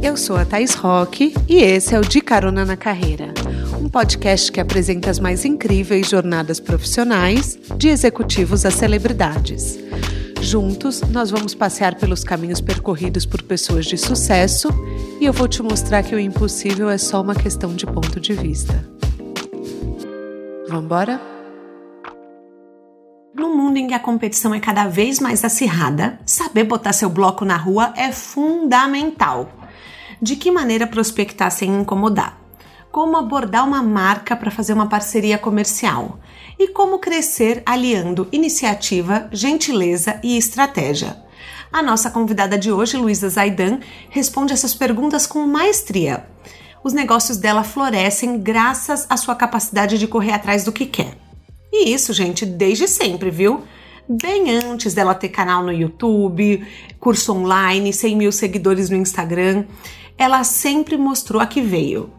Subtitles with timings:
[0.00, 3.34] Eu sou a Thais Roque e esse é o De Carona na Carreira,
[3.80, 9.76] um podcast que apresenta as mais incríveis jornadas profissionais, de executivos a celebridades.
[10.40, 14.68] Juntos, nós vamos passear pelos caminhos percorridos por pessoas de sucesso
[15.20, 18.34] e eu vou te mostrar que o impossível é só uma questão de ponto de
[18.34, 18.84] vista.
[20.68, 21.20] Vamos embora?
[23.34, 27.44] Num mundo em que a competição é cada vez mais acirrada, saber botar seu bloco
[27.44, 29.57] na rua é fundamental.
[30.20, 32.40] De que maneira prospectar sem incomodar?
[32.90, 36.18] Como abordar uma marca para fazer uma parceria comercial?
[36.58, 41.16] E como crescer aliando iniciativa, gentileza e estratégia?
[41.72, 43.78] A nossa convidada de hoje, Luísa Zaidan,
[44.10, 46.26] responde essas perguntas com maestria.
[46.82, 51.16] Os negócios dela florescem graças à sua capacidade de correr atrás do que quer.
[51.72, 53.62] E isso, gente, desde sempre, viu?
[54.08, 56.66] Bem antes dela ter canal no YouTube,
[56.98, 59.66] curso online, 100 mil seguidores no Instagram,
[60.18, 62.10] ela sempre mostrou a que veio.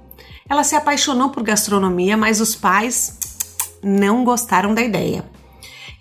[0.49, 3.19] Ela se apaixonou por gastronomia, mas os pais
[3.83, 5.23] não gostaram da ideia.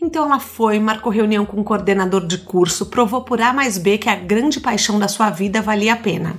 [0.01, 3.99] Então ela foi, marcou reunião com o coordenador de curso, provou por A mais B
[3.99, 6.37] que a grande paixão da sua vida valia a pena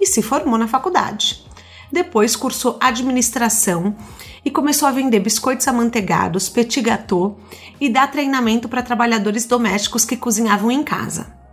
[0.00, 1.44] e se formou na faculdade.
[1.92, 3.94] Depois cursou administração
[4.42, 7.38] e começou a vender biscoitos amanteigados, petit gâteau
[7.78, 11.43] e dar treinamento para trabalhadores domésticos que cozinhavam em casa.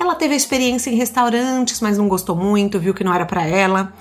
[0.00, 3.92] Ela teve experiência em restaurantes, mas não gostou muito, viu que não era para ela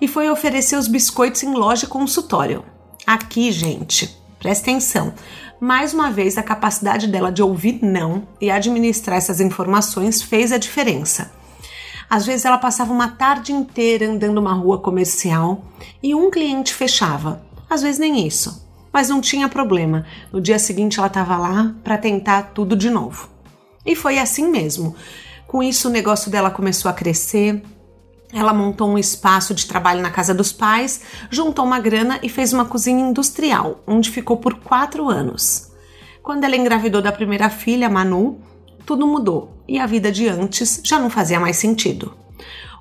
[0.00, 2.64] e foi oferecer os biscoitos em loja e consultório.
[3.06, 5.14] Aqui, gente, presta atenção.
[5.58, 10.58] Mais uma vez, a capacidade dela de ouvir não e administrar essas informações fez a
[10.58, 11.32] diferença.
[12.08, 15.64] Às vezes ela passava uma tarde inteira andando uma rua comercial
[16.02, 17.42] e um cliente fechava.
[17.68, 18.64] Às vezes nem isso.
[18.92, 20.06] Mas não tinha problema.
[20.32, 23.28] No dia seguinte ela estava lá para tentar tudo de novo.
[23.84, 24.94] E foi assim mesmo.
[25.46, 27.62] Com isso o negócio dela começou a crescer,
[28.32, 32.52] ela montou um espaço de trabalho na casa dos pais, juntou uma grana e fez
[32.52, 35.70] uma cozinha industrial, onde ficou por quatro anos.
[36.22, 38.40] Quando ela engravidou da primeira filha, Manu,
[38.84, 42.14] tudo mudou e a vida de antes já não fazia mais sentido.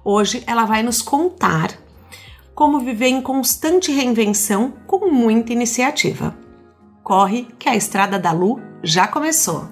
[0.04, 1.72] Hoje ela vai nos contar
[2.54, 6.36] como viver em constante reinvenção com muita iniciativa.
[7.04, 9.68] Corre que a estrada da Lu já começou!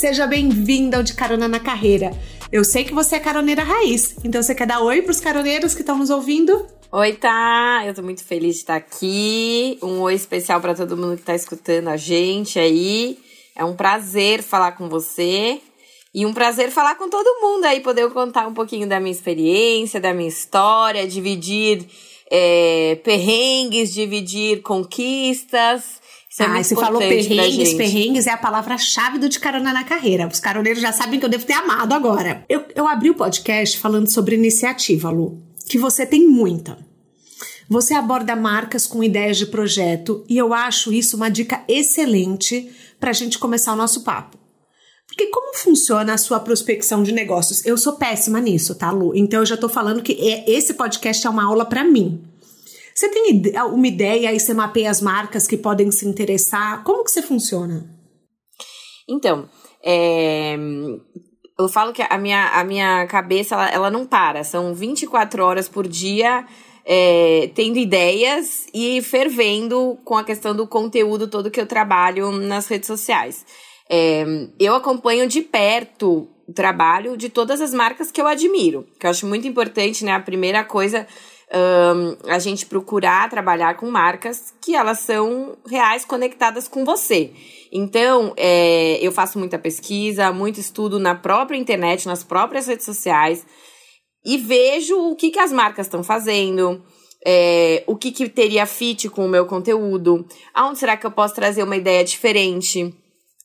[0.00, 2.10] Seja bem-vinda ao De Carona na Carreira.
[2.50, 5.74] Eu sei que você é caroneira raiz, então você quer dar oi para os caroneiros
[5.74, 6.66] que estão nos ouvindo?
[6.90, 7.82] Oi, tá?
[7.84, 9.78] Eu tô muito feliz de estar aqui.
[9.82, 13.18] Um oi especial para todo mundo que tá escutando a gente aí.
[13.54, 15.60] É um prazer falar com você.
[16.14, 20.00] E um prazer falar com todo mundo aí, poder contar um pouquinho da minha experiência,
[20.00, 21.84] da minha história, dividir
[22.30, 25.99] é, perrengues, dividir conquistas.
[26.30, 30.28] Isso é ah, você falou perrengues, perrengues é a palavra-chave do De Carona na Carreira.
[30.28, 32.44] Os caroneiros já sabem que eu devo ter amado agora.
[32.48, 36.78] Eu, eu abri o podcast falando sobre iniciativa, Lu, que você tem muita.
[37.68, 42.70] Você aborda marcas com ideias de projeto e eu acho isso uma dica excelente
[43.00, 44.38] para a gente começar o nosso papo.
[45.08, 47.66] Porque como funciona a sua prospecção de negócios?
[47.66, 49.16] Eu sou péssima nisso, tá, Lu?
[49.16, 52.22] Então eu já tô falando que é, esse podcast é uma aula para mim.
[53.00, 56.84] Você tem uma ideia e você mapeia as marcas que podem se interessar?
[56.84, 57.88] Como que você funciona?
[59.08, 59.48] Então,
[59.82, 60.54] é,
[61.58, 64.44] eu falo que a minha, a minha cabeça, ela, ela não para.
[64.44, 66.44] São 24 horas por dia
[66.84, 72.66] é, tendo ideias e fervendo com a questão do conteúdo todo que eu trabalho nas
[72.66, 73.46] redes sociais.
[73.88, 74.26] É,
[74.58, 79.10] eu acompanho de perto o trabalho de todas as marcas que eu admiro, que eu
[79.10, 80.12] acho muito importante, né?
[80.12, 81.06] A primeira coisa
[81.52, 87.32] um, a gente procurar trabalhar com marcas que elas são reais conectadas com você.
[87.72, 93.44] Então, é, eu faço muita pesquisa, muito estudo na própria internet, nas próprias redes sociais
[94.24, 96.82] e vejo o que, que as marcas estão fazendo,
[97.24, 101.34] é, o que, que teria fit com o meu conteúdo, aonde será que eu posso
[101.34, 102.94] trazer uma ideia diferente.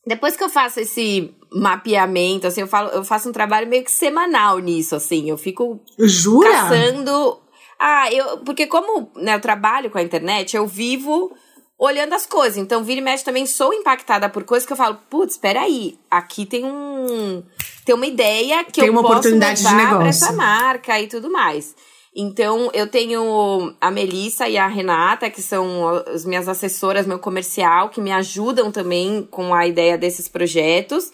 [0.06, 3.92] Depois que eu faço esse mapeamento, assim, eu, falo, eu faço um trabalho meio que
[3.92, 5.30] semanal nisso, assim.
[5.30, 6.50] Eu fico Jura?
[6.52, 7.40] caçando
[7.80, 8.40] ah, eu.
[8.40, 11.36] Porque como né, eu trabalho com a internet, eu vivo
[11.78, 12.58] olhando as coisas.
[12.58, 16.46] Então, vira e mexe também sou impactada por coisas que eu falo, putz, peraí, aqui
[16.46, 17.44] tem um.
[17.86, 19.98] Tem uma ideia que tem eu uma posso oportunidade de negócio.
[19.98, 21.76] pra essa marca e tudo mais.
[22.18, 27.90] Então, eu tenho a Melissa e a Renata, que são as minhas assessoras, meu comercial,
[27.90, 31.12] que me ajudam também com a ideia desses projetos.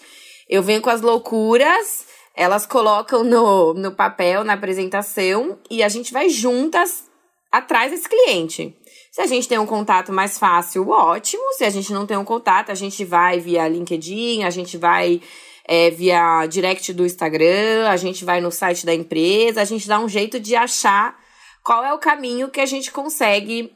[0.47, 2.05] Eu venho com as loucuras
[2.35, 7.03] elas colocam no, no papel, na apresentação, e a gente vai juntas
[7.51, 8.75] atrás desse cliente.
[9.11, 11.43] Se a gente tem um contato mais fácil, ótimo.
[11.53, 15.21] Se a gente não tem um contato, a gente vai via LinkedIn, a gente vai
[15.67, 19.99] é, via direct do Instagram, a gente vai no site da empresa, a gente dá
[19.99, 21.19] um jeito de achar
[21.63, 23.71] qual é o caminho que a gente consegue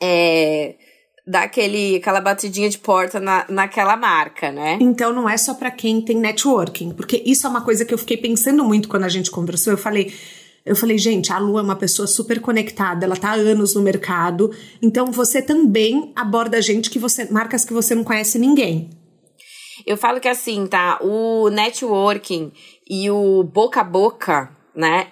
[0.00, 0.76] é,
[1.26, 4.78] dar aquele, aquela batidinha de porta na, naquela marca, né?
[4.80, 7.98] Então não é só para quem tem networking, porque isso é uma coisa que eu
[7.98, 9.72] fiquei pensando muito quando a gente conversou.
[9.72, 10.14] Eu falei.
[10.64, 13.82] Eu falei, gente, a Lu é uma pessoa super conectada, ela tá há anos no
[13.82, 14.50] mercado,
[14.82, 18.90] então você também aborda gente que você, marcas que você não conhece ninguém.
[19.86, 20.98] Eu falo que assim, tá?
[21.00, 22.50] O networking
[22.90, 25.08] e o boca a boca, né?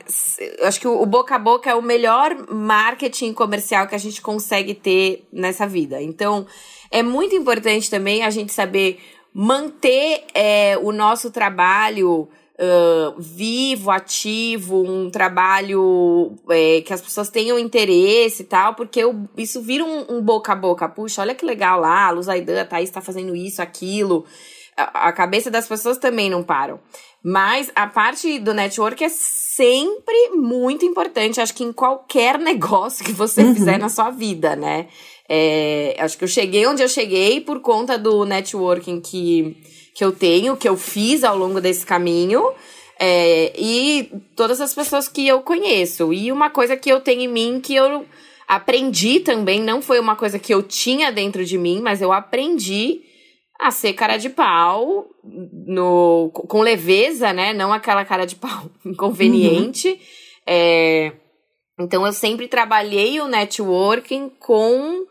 [0.59, 4.21] Eu acho que o boca a boca é o melhor marketing comercial que a gente
[4.21, 6.03] consegue ter nessa vida.
[6.03, 6.47] Então,
[6.91, 9.01] é muito importante também a gente saber
[9.33, 12.29] manter é, o nosso trabalho
[12.59, 19.27] uh, vivo, ativo, um trabalho é, que as pessoas tenham interesse e tal, porque eu,
[19.37, 20.87] isso vira um, um, boca a boca.
[20.91, 24.27] Puxa, olha que legal lá, a Luz Aidan, a Thaís tá fazendo isso, aquilo
[24.77, 26.81] a cabeça das pessoas também não param.
[27.27, 33.13] Mas a parte do network é sempre muito importante, acho que em qualquer negócio que
[33.13, 33.55] você uhum.
[33.55, 34.89] fizer na sua vida, né?
[35.27, 39.57] É, acho que eu cheguei onde eu cheguei por conta do networking que,
[39.95, 42.53] que eu tenho, que eu fiz ao longo desse caminho.
[43.01, 46.13] É, e todas as pessoas que eu conheço.
[46.13, 48.05] E uma coisa que eu tenho em mim que eu
[48.47, 53.01] aprendi também, não foi uma coisa que eu tinha dentro de mim, mas eu aprendi
[53.61, 57.53] a ser cara de pau, no, com leveza, né?
[57.53, 59.89] Não aquela cara de pau inconveniente.
[59.89, 59.99] Uhum.
[60.47, 61.13] É,
[61.79, 65.07] então eu sempre trabalhei o networking com,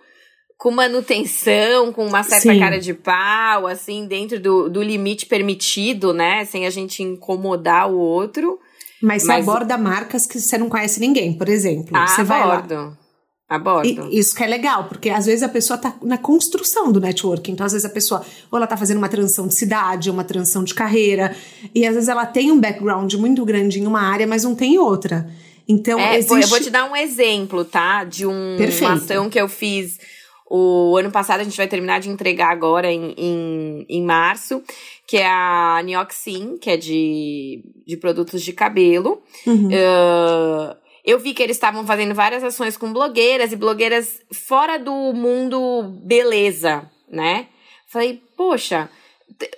[0.57, 2.59] com manutenção, com uma certa Sim.
[2.59, 6.45] cara de pau, assim, dentro do, do limite permitido, né?
[6.45, 8.59] Sem a gente incomodar o outro.
[9.01, 11.89] Mas, Mas você aborda marcas que você não conhece ninguém, por exemplo.
[11.93, 12.97] Ah, você vai abordo.
[14.09, 17.51] E isso que é legal, porque às vezes a pessoa tá na construção do networking.
[17.51, 20.63] Então, às vezes a pessoa, ou ela tá fazendo uma transição de cidade, uma transição
[20.63, 21.35] de carreira,
[21.73, 24.77] e às vezes ela tem um background muito grande em uma área, mas não tem
[24.77, 25.29] outra.
[25.67, 26.41] Então, é, existe...
[26.41, 28.03] Eu vou te dar um exemplo, tá?
[28.03, 29.97] De um, uma ação que eu fiz
[30.55, 34.61] o ano passado, a gente vai terminar de entregar agora em, em, em março,
[35.07, 39.23] que é a Nioxin, que é de, de produtos de cabelo.
[39.47, 39.69] Uhum.
[39.69, 45.13] Uh, eu vi que eles estavam fazendo várias ações com blogueiras e blogueiras fora do
[45.13, 47.47] mundo beleza, né?
[47.87, 48.89] Falei, poxa,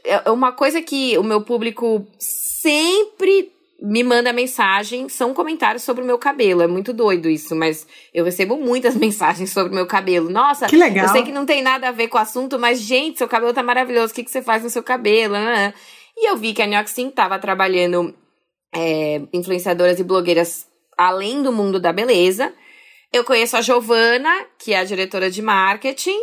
[0.03, 3.51] é uma coisa que o meu público sempre
[3.81, 6.61] me manda mensagem, são comentários sobre o meu cabelo.
[6.61, 10.29] É muito doido isso, mas eu recebo muitas mensagens sobre o meu cabelo.
[10.29, 11.05] Nossa, que legal.
[11.05, 13.53] eu sei que não tem nada a ver com o assunto, mas, gente, seu cabelo
[13.53, 14.11] tá maravilhoso.
[14.11, 15.35] O que, que você faz no seu cabelo?
[16.17, 18.15] E eu vi que a Nioxin tava trabalhando
[18.73, 20.65] é, influenciadoras e blogueiras
[20.97, 22.53] além do mundo da beleza.
[23.11, 26.19] Eu conheço a Giovana, que é a diretora de marketing.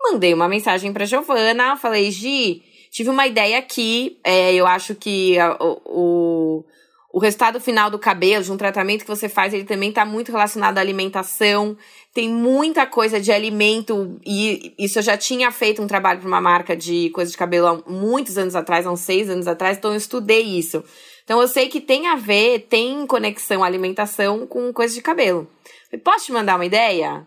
[0.00, 5.38] Mandei uma mensagem para Giovana, falei: "Gi, tive uma ideia aqui, é, eu acho que
[5.38, 6.64] a, o,
[7.12, 10.32] o resultado final do cabelo, de um tratamento que você faz, ele também está muito
[10.32, 11.76] relacionado à alimentação.
[12.14, 16.40] Tem muita coisa de alimento, e isso eu já tinha feito um trabalho para uma
[16.40, 19.92] marca de coisa de cabelo há muitos anos atrás, há uns seis anos atrás, então
[19.92, 20.82] eu estudei isso.
[21.24, 25.48] Então eu sei que tem a ver, tem conexão alimentação com coisa de cabelo.
[25.90, 27.26] Falei, posso te mandar uma ideia?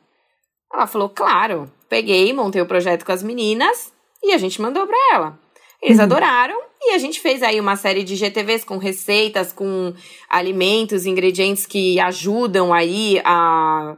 [0.74, 1.71] Ela falou, claro.
[1.88, 3.94] Peguei, montei o projeto com as meninas
[4.24, 5.39] e a gente mandou para ela.
[5.81, 6.03] Eles uhum.
[6.03, 9.93] adoraram e a gente fez aí uma série de GTVs com receitas, com
[10.29, 13.96] alimentos, ingredientes que ajudam aí a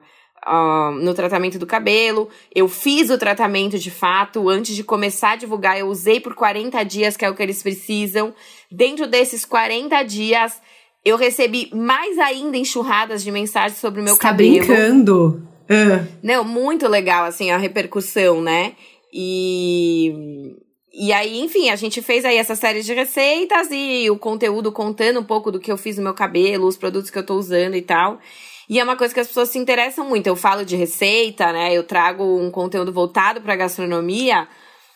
[0.47, 2.29] uh, no tratamento do cabelo.
[2.53, 4.49] Eu fiz o tratamento de fato.
[4.49, 7.61] Antes de começar a divulgar, eu usei por 40 dias, que é o que eles
[7.61, 8.33] precisam.
[8.71, 10.61] Dentro desses 40 dias,
[11.03, 14.59] eu recebi mais ainda enxurradas de mensagens sobre o meu Você cabelo.
[14.59, 15.47] Tá brincando?
[15.69, 16.07] Uh.
[16.23, 18.73] Não, muito legal, assim, a repercussão, né?
[19.13, 20.55] E.
[20.99, 25.19] E aí, enfim, a gente fez aí essa série de receitas e o conteúdo contando
[25.19, 27.75] um pouco do que eu fiz no meu cabelo, os produtos que eu tô usando
[27.75, 28.19] e tal.
[28.69, 30.27] E é uma coisa que as pessoas se interessam muito.
[30.27, 31.73] Eu falo de receita, né?
[31.73, 34.47] Eu trago um conteúdo voltado para gastronomia,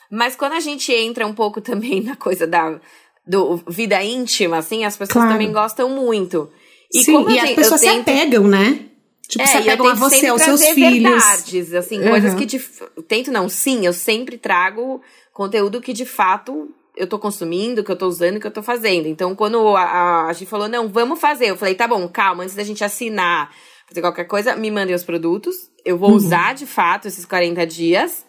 [0.10, 2.80] mas quando a gente entra um pouco também na coisa da
[3.26, 5.32] do vida íntima, assim, as pessoas claro.
[5.32, 6.50] também gostam muito.
[6.94, 7.94] E Sim, e as pessoas tento...
[7.94, 8.80] se apegam, né?
[9.28, 11.04] Tipo, é, se apegam a você, aos seus filhos.
[11.04, 12.10] verdades, assim, uhum.
[12.10, 12.60] coisas que de...
[13.08, 15.02] Tento não, sim, eu sempre trago
[15.32, 19.08] conteúdo que de fato eu tô consumindo, que eu tô usando, que eu tô fazendo.
[19.08, 22.56] Então, quando a, a, gente falou, não, vamos fazer, eu falei, tá bom, calma, antes
[22.56, 23.54] da gente assinar,
[23.88, 25.56] fazer qualquer coisa, me mandem os produtos,
[25.86, 26.16] eu vou uhum.
[26.16, 28.26] usar de fato esses 40 dias.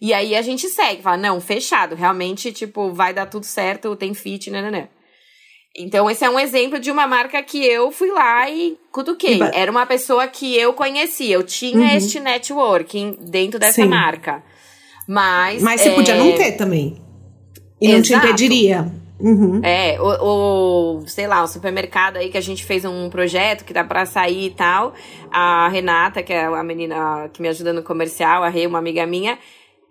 [0.00, 4.12] E aí a gente segue, fala, não, fechado, realmente, tipo, vai dar tudo certo, tem
[4.12, 4.88] fit, né, né, né.
[5.78, 9.38] Então, esse é um exemplo de uma marca que eu fui lá e cutuquei.
[9.52, 11.96] Era uma pessoa que eu conhecia, eu tinha uhum.
[11.96, 13.88] este networking dentro dessa Sim.
[13.88, 14.42] marca.
[15.06, 15.62] Mas.
[15.62, 15.94] Mas você é...
[15.94, 17.05] podia não ter também.
[17.80, 18.04] E não Exato.
[18.04, 18.92] te impediria.
[19.18, 19.60] Uhum.
[19.64, 23.72] É, o, o, sei lá, o supermercado aí que a gente fez um projeto que
[23.72, 24.94] dá pra sair e tal.
[25.30, 29.06] A Renata, que é a menina que me ajuda no comercial, a Rei, uma amiga
[29.06, 29.38] minha,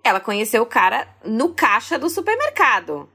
[0.04, 3.10] ela conheceu o cara no caixa do supermercado.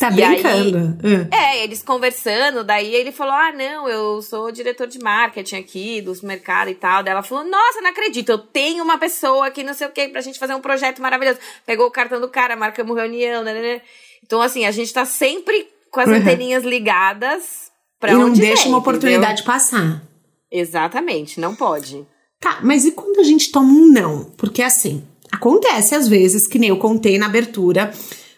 [0.00, 0.98] Você tá brincando?
[1.30, 6.00] Aí, é, eles conversando, daí ele falou: Ah, não, eu sou diretor de marketing aqui
[6.00, 7.02] do supermercado e tal.
[7.02, 10.08] Daí ela falou: Nossa, não acredito, eu tenho uma pessoa aqui, não sei o que,
[10.08, 11.38] pra gente fazer um projeto maravilhoso.
[11.66, 13.82] Pegou o cartão do cara, marcamos reunião, né, né, né.
[14.24, 16.14] Então, assim, a gente tá sempre com as uhum.
[16.14, 19.44] anteninhas ligadas pra e onde não deixa vem, uma oportunidade entendeu?
[19.44, 20.02] passar.
[20.50, 22.06] Exatamente, não pode.
[22.40, 24.24] Tá, mas e quando a gente toma um não?
[24.38, 27.92] Porque assim, acontece às vezes, que nem eu contei na abertura,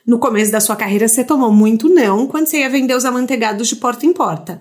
[0.06, 3.68] no começo da sua carreira você tomou muito não quando você ia vender os amanteigados
[3.68, 4.60] de porta em porta.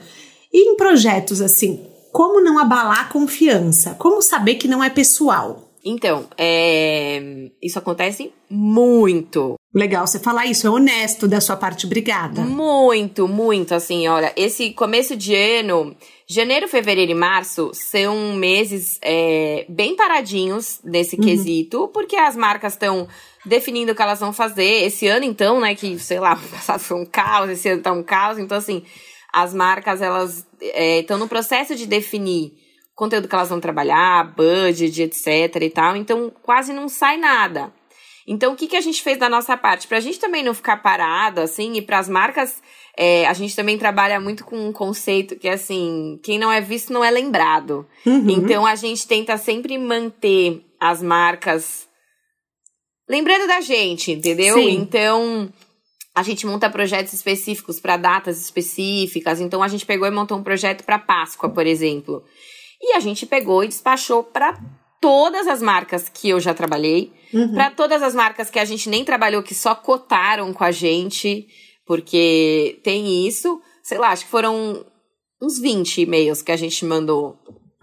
[0.54, 3.96] E em projetos assim, como não abalar a confiança?
[3.98, 5.68] Como saber que não é pessoal?
[5.84, 7.50] Então, é...
[7.62, 9.56] isso acontece muito.
[9.74, 12.42] Legal você falar isso, é honesto da sua parte, obrigada.
[12.42, 15.96] Muito, muito, assim, olha, esse começo de ano,
[16.28, 21.24] janeiro, fevereiro e março são meses é, bem paradinhos nesse uhum.
[21.24, 23.08] quesito, porque as marcas estão
[23.46, 24.86] definindo o que elas vão fazer.
[24.86, 28.04] Esse ano, então, né, que, sei lá, passado foi um caos, esse ano tá um
[28.04, 28.84] caos, então, assim,
[29.32, 32.54] as marcas, elas estão é, no processo de definir
[32.96, 37.74] conteúdo que elas vão trabalhar, budget, etc e tal, então quase não sai nada.
[38.28, 39.88] Então, o que, que a gente fez da nossa parte?
[39.88, 42.62] Pra gente também não ficar parado, assim, e pras marcas,
[42.96, 46.62] é, a gente também trabalha muito com um conceito que é assim, quem não é
[46.62, 47.88] visto não é lembrado.
[48.06, 48.30] Uhum.
[48.30, 51.88] Então, a gente tenta sempre manter as marcas
[53.10, 54.56] lembrando da gente, entendeu?
[54.56, 54.72] Sim.
[54.72, 55.52] Então,
[56.16, 59.40] a gente monta projetos específicos para datas específicas.
[59.40, 62.24] Então, a gente pegou e montou um projeto para Páscoa, por exemplo.
[62.82, 64.60] E a gente pegou e despachou para
[65.00, 67.54] todas as marcas que eu já trabalhei, uhum.
[67.54, 71.48] para todas as marcas que a gente nem trabalhou, que só cotaram com a gente,
[71.86, 73.60] porque tem isso.
[73.84, 74.86] Sei lá, acho que foram
[75.42, 77.40] uns 20 e-mails que a gente mandou.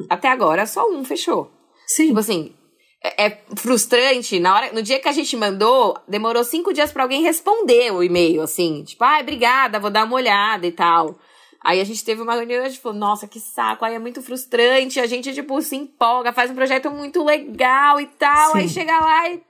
[0.09, 1.51] Até agora, só um fechou.
[1.89, 2.09] Sim.
[2.09, 2.55] Tipo assim,
[3.03, 4.39] é, é frustrante.
[4.41, 8.03] Na hora, no dia que a gente mandou, demorou cinco dias para alguém responder o
[8.03, 8.85] e-mail, assim.
[8.85, 11.19] Tipo, ah, obrigada, vou dar uma olhada e tal.
[11.65, 13.99] Aí a gente teve uma reunião e a gente falou, nossa, que saco, aí é
[13.99, 18.59] muito frustrante, a gente, tipo, se empolga, faz um projeto muito legal e tal, Sim.
[18.59, 19.43] aí chega lá e.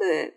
[0.00, 0.32] É.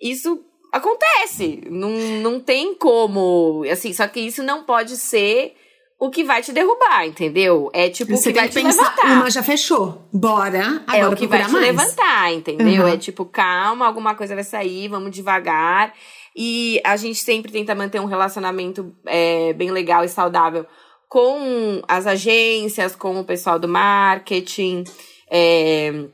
[0.00, 1.62] Isso acontece.
[1.70, 3.64] Não, não tem como.
[3.70, 5.54] Assim, só que isso não pode ser
[5.98, 7.70] o que vai te derrubar, entendeu?
[7.72, 9.12] É tipo Você o que vai que te pensar, levantar.
[9.12, 10.08] Uma já fechou.
[10.12, 10.82] Bora.
[10.86, 11.66] Agora é o que vai te mais.
[11.66, 12.82] levantar, entendeu?
[12.82, 12.88] Uhum.
[12.88, 15.94] É tipo, calma, alguma coisa vai sair, vamos devagar.
[16.36, 20.66] E a gente sempre tenta manter um relacionamento é, bem legal e saudável
[21.08, 24.82] com as agências, com o pessoal do marketing.
[25.30, 26.06] É,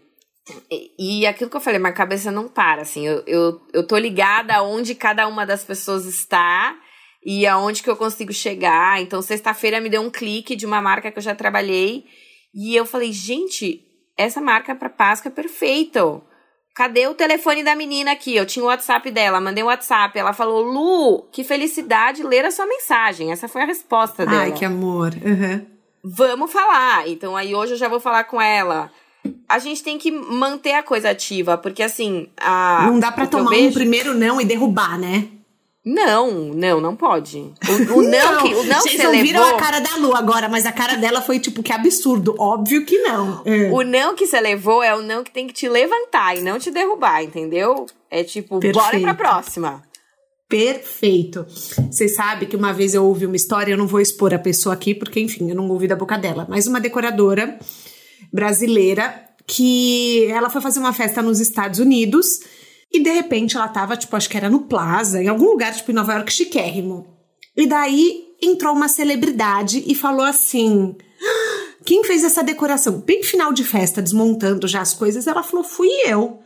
[0.98, 3.06] e aquilo que eu falei, minha cabeça não para, assim.
[3.06, 6.76] Eu, eu, eu tô ligada aonde cada uma das pessoas está
[7.24, 9.00] e aonde que eu consigo chegar.
[9.00, 12.04] Então, sexta-feira me deu um clique de uma marca que eu já trabalhei.
[12.54, 13.82] E eu falei, gente,
[14.16, 16.22] essa marca para Páscoa é perfeito.
[16.74, 18.34] Cadê o telefone da menina aqui?
[18.34, 20.18] Eu tinha o WhatsApp dela, mandei o WhatsApp.
[20.18, 23.32] Ela falou: Lu, que felicidade ler a sua mensagem.
[23.32, 24.42] Essa foi a resposta dela.
[24.42, 25.12] Ai, que amor.
[25.14, 25.66] Uhum.
[26.02, 27.08] Vamos falar.
[27.08, 28.90] Então, aí hoje eu já vou falar com ela.
[29.48, 32.28] A gente tem que manter a coisa ativa, porque assim.
[32.38, 33.68] A, não dá pra tomar vejo...
[33.68, 35.28] um primeiro não e derrubar, né?
[35.84, 37.38] Não, não, não pode.
[37.38, 39.56] O, o não, não, que, o não Vocês não você viram levou...
[39.56, 42.34] a cara da Lu agora, mas a cara dela foi tipo, que absurdo.
[42.38, 43.42] Óbvio que não.
[43.46, 43.70] É.
[43.70, 46.58] O não que você levou é o não que tem que te levantar e não
[46.58, 47.86] te derrubar, entendeu?
[48.10, 48.78] É tipo, Perfeito.
[48.78, 49.82] bora pra próxima.
[50.46, 51.46] Perfeito.
[51.90, 54.74] Vocês sabem que uma vez eu ouvi uma história, eu não vou expor a pessoa
[54.74, 57.58] aqui, porque, enfim, eu não ouvi da boca dela, mas uma decoradora
[58.32, 59.14] brasileira
[59.46, 62.40] que ela foi fazer uma festa nos Estados Unidos
[62.92, 65.90] e de repente ela tava, tipo, acho que era no Plaza, em algum lugar, tipo,
[65.90, 67.06] em Nova York, chiquérrimo.
[67.56, 73.00] E daí entrou uma celebridade e falou assim: ah, quem fez essa decoração?
[73.00, 76.40] Bem final de festa, desmontando já as coisas, ela falou: fui eu.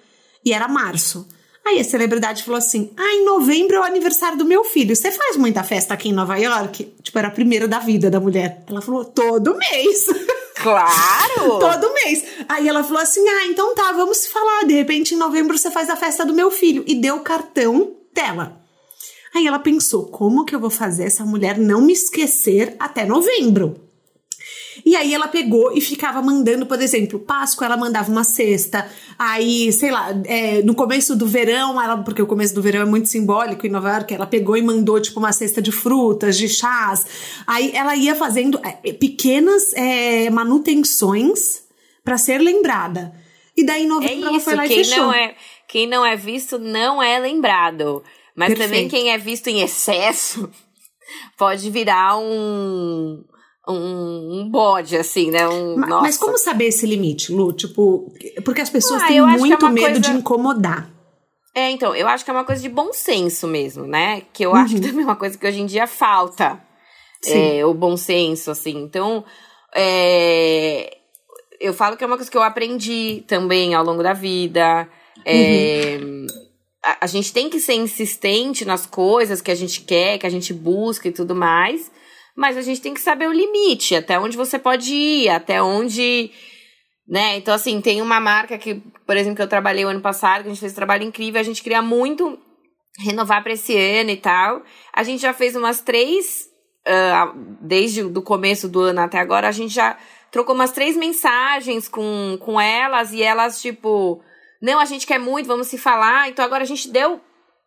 [0.45, 1.27] E era março.
[1.67, 4.95] Aí a celebridade falou assim: Ah, em novembro é o aniversário do meu filho.
[4.95, 6.93] Você faz muita festa aqui em Nova York?
[7.03, 8.63] Tipo, era a primeira da vida da mulher.
[8.69, 10.05] Ela falou: todo mês.
[10.65, 11.59] Claro!
[11.61, 12.25] todo mês.
[12.49, 14.65] Aí ela falou assim: Ah, então tá, vamos se falar.
[14.65, 16.83] De repente, em novembro, você faz a festa do meu filho.
[16.87, 18.61] E deu o cartão dela.
[19.35, 23.84] Aí ela pensou: como que eu vou fazer essa mulher não me esquecer até novembro?
[24.85, 28.89] E aí ela pegou e ficava mandando, por exemplo, Páscoa ela mandava uma cesta.
[29.19, 32.85] Aí, sei lá, é, no começo do verão, ela, porque o começo do verão é
[32.85, 36.49] muito simbólico em Nova York, ela pegou e mandou tipo uma cesta de frutas, de
[36.49, 37.07] chás.
[37.47, 41.65] Aí ela ia fazendo é, pequenas é, manutenções
[42.03, 43.13] para ser lembrada.
[43.57, 45.05] E daí em novembro é ela foi lá quem e fechou.
[45.05, 45.35] Não é,
[45.69, 48.03] quem não é visto não é lembrado.
[48.35, 48.69] Mas Perfeito.
[48.69, 50.51] também quem é visto em excesso
[51.39, 53.23] pode virar um,
[53.69, 55.49] um, um bode, assim, né?
[55.49, 57.53] Um, mas, mas, como saber esse limite, Lu?
[57.53, 58.13] Tipo,
[58.45, 60.01] porque as pessoas ah, têm muito é medo coisa...
[60.01, 60.91] de incomodar.
[61.55, 64.23] É, então, eu acho que é uma coisa de bom senso mesmo, né?
[64.33, 64.57] Que eu uhum.
[64.57, 66.61] acho que também é uma coisa que hoje em dia falta.
[67.27, 68.77] É, o bom senso, assim.
[68.77, 69.25] Então,
[69.75, 70.99] é,
[71.61, 74.87] eu falo que é uma coisa que eu aprendi também ao longo da vida.
[75.25, 76.27] É, uhum.
[76.85, 80.31] a, a, gente tem que ser insistente nas coisas que a gente quer, que a
[80.31, 81.91] gente busca e tudo mais.
[82.37, 86.33] Mas a gente tem que saber o limite, até onde você pode ir, até onde
[87.07, 87.37] né?
[87.37, 88.77] Então, assim, tem uma marca que,
[89.07, 91.41] por exemplo, que eu trabalhei o ano passado, que a gente fez um trabalho incrível,
[91.41, 92.39] a gente queria muito
[92.99, 94.63] renovar para esse ano e tal.
[94.93, 96.49] A gente já fez umas três,
[96.87, 99.99] uh, desde o começo do ano até agora, a gente já
[100.31, 104.23] trocou umas três mensagens com, com elas e elas, tipo,
[104.61, 106.29] não, a gente quer muito, vamos se falar.
[106.29, 107.21] Então agora a gente deu,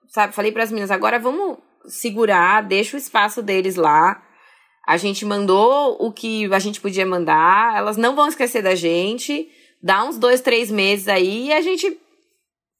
[0.10, 4.24] sabe, falei para as meninas, agora vamos segurar, deixa o espaço deles lá.
[4.88, 9.50] A gente mandou o que a gente podia mandar, elas não vão esquecer da gente.
[9.84, 12.00] Dá uns dois, três meses aí e a gente.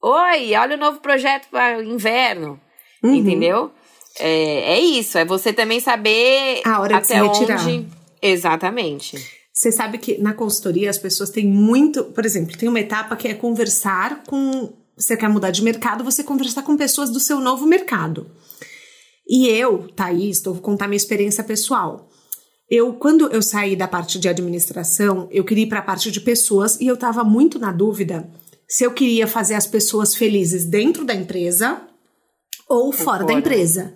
[0.02, 2.58] Oi, olha o novo projeto para inverno.
[3.04, 3.14] Uhum.
[3.14, 3.72] Entendeu?
[4.20, 7.68] É, é isso, é você também saber a hora até de se retirar.
[7.68, 7.88] onde.
[8.22, 9.18] Exatamente.
[9.52, 12.06] Você sabe que na consultoria as pessoas têm muito.
[12.06, 14.72] Por exemplo, tem uma etapa que é conversar com.
[14.96, 18.32] Você quer mudar de mercado, você conversar com pessoas do seu novo mercado.
[19.30, 22.10] E eu, Thaís, estou contar minha experiência pessoal.
[22.70, 26.20] Eu, quando eu saí da parte de administração, eu queria ir para a parte de
[26.20, 28.30] pessoas e eu estava muito na dúvida
[28.68, 31.82] se eu queria fazer as pessoas felizes dentro da empresa
[32.68, 33.26] ou fora, fora.
[33.26, 33.94] da empresa.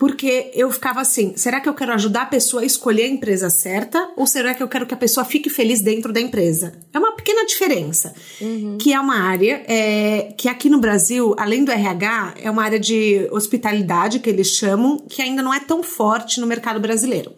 [0.00, 3.50] Porque eu ficava assim: será que eu quero ajudar a pessoa a escolher a empresa
[3.50, 4.10] certa?
[4.16, 6.72] Ou será que eu quero que a pessoa fique feliz dentro da empresa?
[6.90, 8.14] É uma pequena diferença.
[8.40, 8.78] Uhum.
[8.80, 12.80] Que é uma área é, que aqui no Brasil, além do RH, é uma área
[12.80, 17.34] de hospitalidade, que eles chamam, que ainda não é tão forte no mercado brasileiro.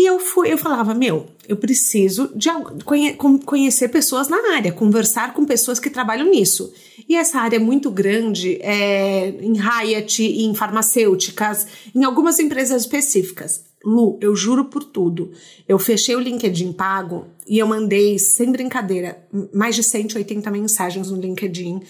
[0.00, 2.48] E eu fui, eu falava, meu, eu preciso de
[2.86, 3.12] conhe,
[3.44, 6.72] conhecer pessoas na área, conversar com pessoas que trabalham nisso.
[7.06, 13.66] E essa área é muito grande é, em Hyatt, em farmacêuticas, em algumas empresas específicas.
[13.84, 15.32] Lu, eu juro por tudo.
[15.68, 21.20] Eu fechei o LinkedIn pago e eu mandei, sem brincadeira, mais de 180 mensagens no
[21.20, 21.82] LinkedIn.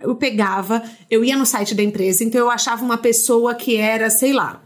[0.00, 4.08] Eu pegava, eu ia no site da empresa, então eu achava uma pessoa que era,
[4.10, 4.62] sei lá,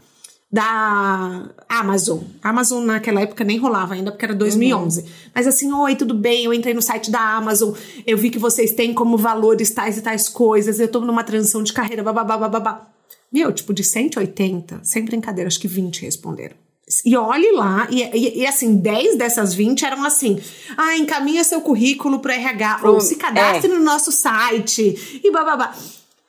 [0.51, 2.19] da Amazon.
[2.41, 5.01] A Amazon naquela época nem rolava ainda, porque era 2011.
[5.01, 5.07] Uhum.
[5.35, 6.45] Mas assim, oi, tudo bem?
[6.45, 7.73] Eu entrei no site da Amazon,
[8.05, 11.61] eu vi que vocês têm como valores tais e tais coisas, eu tô numa transição
[11.61, 12.87] de carreira, babá, babá.
[13.31, 16.55] Meu, tipo, de 180, sem brincadeira, acho que 20 responderam.
[17.03, 20.39] E olhe lá, e, e, e, assim, 10 dessas 20 eram assim:
[20.77, 23.75] ah, encaminha seu currículo para RH, ou se cadastre é.
[23.75, 25.75] no nosso site, e babá.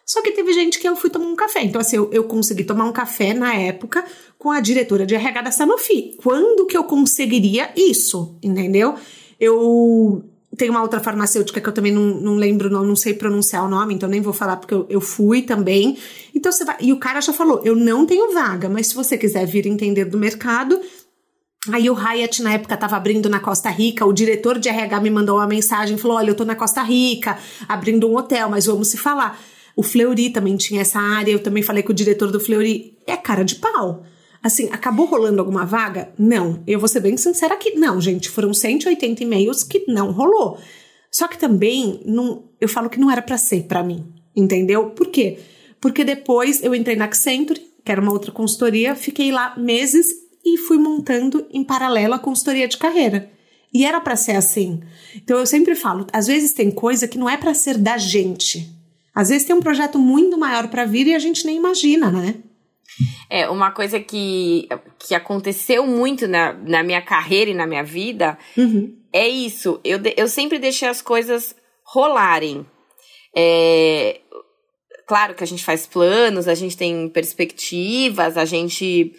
[0.09, 1.63] Só que teve gente que eu fui tomar um café.
[1.63, 4.03] Então, assim, eu, eu consegui tomar um café na época
[4.39, 6.17] com a diretora de RH da Sanofi.
[6.17, 8.39] Quando que eu conseguiria isso?
[8.43, 8.95] Entendeu?
[9.39, 10.25] Eu
[10.57, 13.69] tem uma outra farmacêutica que eu também não, não lembro, não, não sei pronunciar o
[13.69, 15.99] nome, então nem vou falar porque eu, eu fui também.
[16.35, 16.77] Então você vai.
[16.81, 20.07] E o cara já falou: eu não tenho vaga, mas se você quiser vir entender
[20.07, 20.81] do mercado.
[21.71, 25.11] Aí o Hyatt na época estava abrindo na Costa Rica, o diretor de RH me
[25.11, 27.37] mandou uma mensagem, falou: "Olha, eu tô na Costa Rica,
[27.69, 29.39] abrindo um hotel, mas vamos se falar".
[29.79, 32.99] O Fleury também tinha essa área, eu também falei com o diretor do Fleury.
[33.07, 34.03] É cara de pau.
[34.43, 36.13] Assim, acabou rolando alguma vaga?
[36.19, 36.65] Não.
[36.67, 38.29] Eu vou ser bem sincera que não, gente.
[38.29, 40.59] Foram 180 e-mails que não rolou.
[41.13, 44.13] Só que também, não, eu falo que não era para ser para mim.
[44.35, 44.91] Entendeu?
[44.91, 45.39] Por quê?
[45.81, 50.09] Porque depois eu entrei na Accenture, que era uma outra consultoria, fiquei lá meses
[50.45, 53.31] e fui montando em paralelo a consultoria de carreira.
[53.73, 54.81] E era para ser assim.
[55.15, 58.77] Então eu sempre falo, às vezes tem coisa que não é para ser da gente.
[59.19, 62.37] Às vezes tem um projeto muito maior para vir e a gente nem imagina, né?
[63.29, 68.39] É, uma coisa que, que aconteceu muito na, na minha carreira e na minha vida
[68.57, 68.97] uhum.
[69.13, 69.81] é isso.
[69.83, 71.53] Eu, eu sempre deixei as coisas
[71.83, 72.65] rolarem.
[73.37, 74.21] É,
[75.05, 79.13] claro que a gente faz planos, a gente tem perspectivas, a gente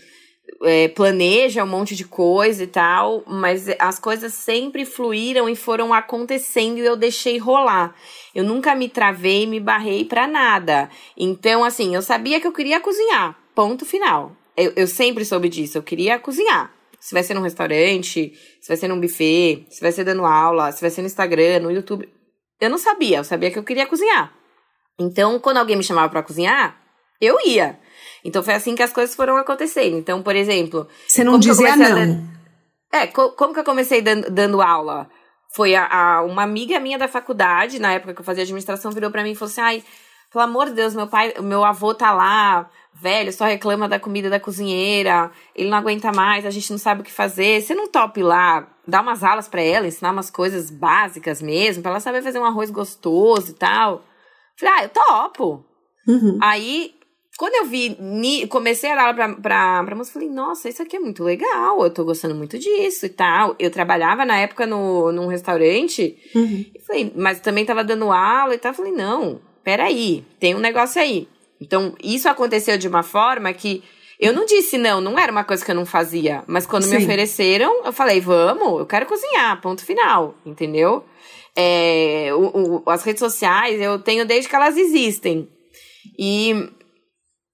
[0.63, 5.93] é, planeja um monte de coisa e tal, mas as coisas sempre fluíram e foram
[5.93, 7.93] acontecendo e eu deixei rolar.
[8.34, 10.89] Eu nunca me travei, me barrei para nada.
[11.18, 13.38] Então, assim, eu sabia que eu queria cozinhar.
[13.56, 14.36] Ponto final.
[14.56, 15.78] Eu, eu sempre soube disso.
[15.78, 16.72] Eu queria cozinhar.
[17.00, 20.72] Se vai ser num restaurante, se vai ser num buffet, se vai ser dando aula,
[20.72, 22.10] se vai ser no Instagram, no YouTube.
[22.60, 24.34] Eu não sabia, eu sabia que eu queria cozinhar.
[25.00, 26.78] Então, quando alguém me chamava para cozinhar,
[27.22, 27.80] eu ia.
[28.24, 29.98] Então foi assim que as coisas foram acontecendo.
[29.98, 30.88] Então, por exemplo.
[31.08, 32.28] Você não dizia não.
[32.92, 35.10] É, como que eu comecei dando, dando aula?
[35.51, 39.09] Foi a, a, uma amiga minha da faculdade, na época que eu fazia administração, virou
[39.09, 39.83] para mim e falou assim: ai,
[40.31, 44.29] Pelo amor de Deus, meu pai, meu avô tá lá, velho, só reclama da comida
[44.29, 47.62] da cozinheira, ele não aguenta mais, a gente não sabe o que fazer.
[47.62, 51.81] Você não topa ir lá, dar umas aulas para ela, ensinar umas coisas básicas mesmo,
[51.81, 54.03] para ela saber fazer um arroz gostoso e tal.
[54.55, 55.65] Falei, ah, eu topo.
[56.07, 56.38] Uhum.
[56.41, 56.93] Aí,
[57.39, 57.95] quando eu vi,
[58.49, 61.82] comecei a dar aula pra, pra, pra moça, falei, nossa, isso aqui é muito legal,
[61.82, 63.56] eu tô gostando muito disso e tal.
[63.58, 66.65] Eu trabalhava na época no, num restaurante, uhum.
[66.75, 68.73] e falei, mas também tava dando aula e tal.
[68.73, 71.30] Falei, não, peraí, tem um negócio aí.
[71.62, 73.86] Então, isso aconteceu de uma forma que
[74.19, 76.43] eu não disse não, não era uma coisa que eu não fazia.
[76.45, 76.97] Mas quando Sim.
[76.97, 81.06] me ofereceram, eu falei, vamos, eu quero cozinhar, ponto final, entendeu?
[81.56, 85.47] É, o, o, as redes sociais eu tenho desde que elas existem.
[86.17, 86.69] E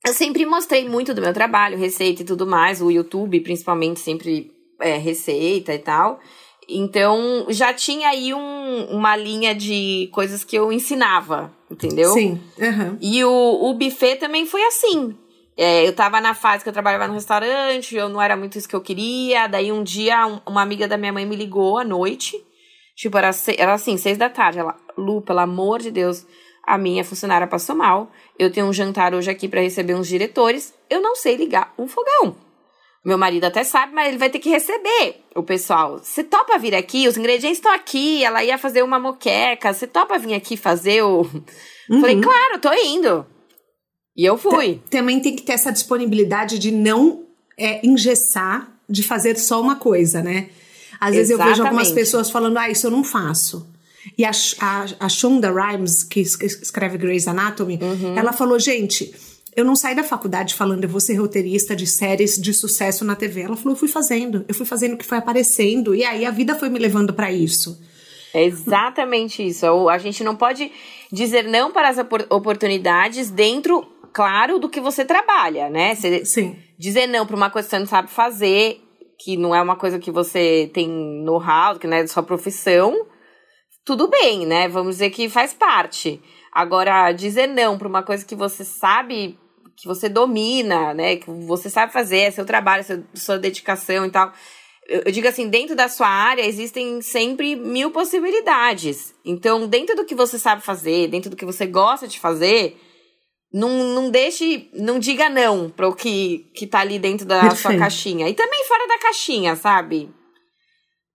[0.06, 2.82] eu sempre mostrei muito do meu trabalho, receita e tudo mais.
[2.82, 6.20] O YouTube, principalmente, sempre é, receita e tal.
[6.68, 12.12] Então, já tinha aí um, uma linha de coisas que eu ensinava, entendeu?
[12.12, 12.42] Sim.
[12.58, 12.98] Uhum.
[13.00, 15.16] E o, o buffet também foi assim.
[15.58, 18.68] É, eu tava na fase que eu trabalhava no restaurante, eu não era muito isso
[18.68, 19.48] que eu queria.
[19.48, 22.36] Daí um dia, um, uma amiga da minha mãe me ligou à noite.
[22.96, 24.60] Tipo, era, era assim, seis da tarde.
[24.60, 26.26] Ela, Lu, pelo amor de Deus,
[26.66, 28.12] a minha funcionária passou mal.
[28.38, 30.74] Eu tenho um jantar hoje aqui para receber uns diretores.
[30.90, 32.36] Eu não sei ligar um fogão.
[33.06, 36.00] Meu marido até sabe, mas ele vai ter que receber o pessoal.
[36.00, 37.08] Você topa vir aqui?
[37.08, 38.24] Os ingredientes estão aqui.
[38.24, 39.72] Ela ia fazer uma moqueca.
[39.72, 41.22] Você topa vir aqui fazer o.
[41.90, 42.02] Uhum.
[42.02, 43.26] Falei, claro, tô indo.
[44.18, 44.82] E eu fui.
[44.90, 50.24] Também tem que ter essa disponibilidade de não é, engessar, de fazer só uma coisa,
[50.24, 50.50] né?
[51.00, 53.70] Às vezes eu vejo algumas pessoas falando, ah, isso eu não faço.
[54.18, 58.18] E a, a, a Shonda Rhimes, que escreve Grey's Anatomy, uhum.
[58.18, 59.14] ela falou, gente
[59.56, 63.16] eu não saí da faculdade falando, eu vou ser roteirista de séries de sucesso na
[63.16, 63.42] TV.
[63.42, 66.32] Ela falou, eu fui fazendo, eu fui fazendo o que foi aparecendo, e aí a
[66.32, 67.80] vida foi me levando para isso.
[68.34, 69.88] É exatamente isso.
[69.88, 70.70] A gente não pode
[71.10, 71.98] dizer não para as
[72.30, 75.96] oportunidades dentro, claro, do que você trabalha, né?
[75.96, 76.58] Você Sim.
[76.78, 78.82] Dizer não para uma coisa que você não sabe fazer,
[79.18, 83.06] que não é uma coisa que você tem know-how, que não é da sua profissão,
[83.86, 84.68] tudo bem, né?
[84.68, 86.20] Vamos dizer que faz parte.
[86.52, 89.38] Agora, dizer não para uma coisa que você sabe
[89.78, 91.18] que você domina, né?
[91.18, 94.34] Que você sabe fazer, é seu trabalho, é sua dedicação e tal.
[94.88, 99.14] Eu, digo assim, dentro da sua área existem sempre mil possibilidades.
[99.24, 102.80] Então, dentro do que você sabe fazer, dentro do que você gosta de fazer,
[103.52, 107.62] não, não deixe, não diga não para o que, que tá ali dentro da Perfeito.
[107.62, 108.30] sua caixinha.
[108.30, 110.10] E também fora da caixinha, sabe?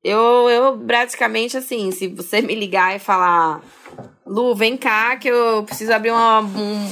[0.02, 3.60] Eu, eu praticamente assim, se você me ligar e falar,
[4.26, 6.88] Lu, vem cá que eu preciso abrir uma, um,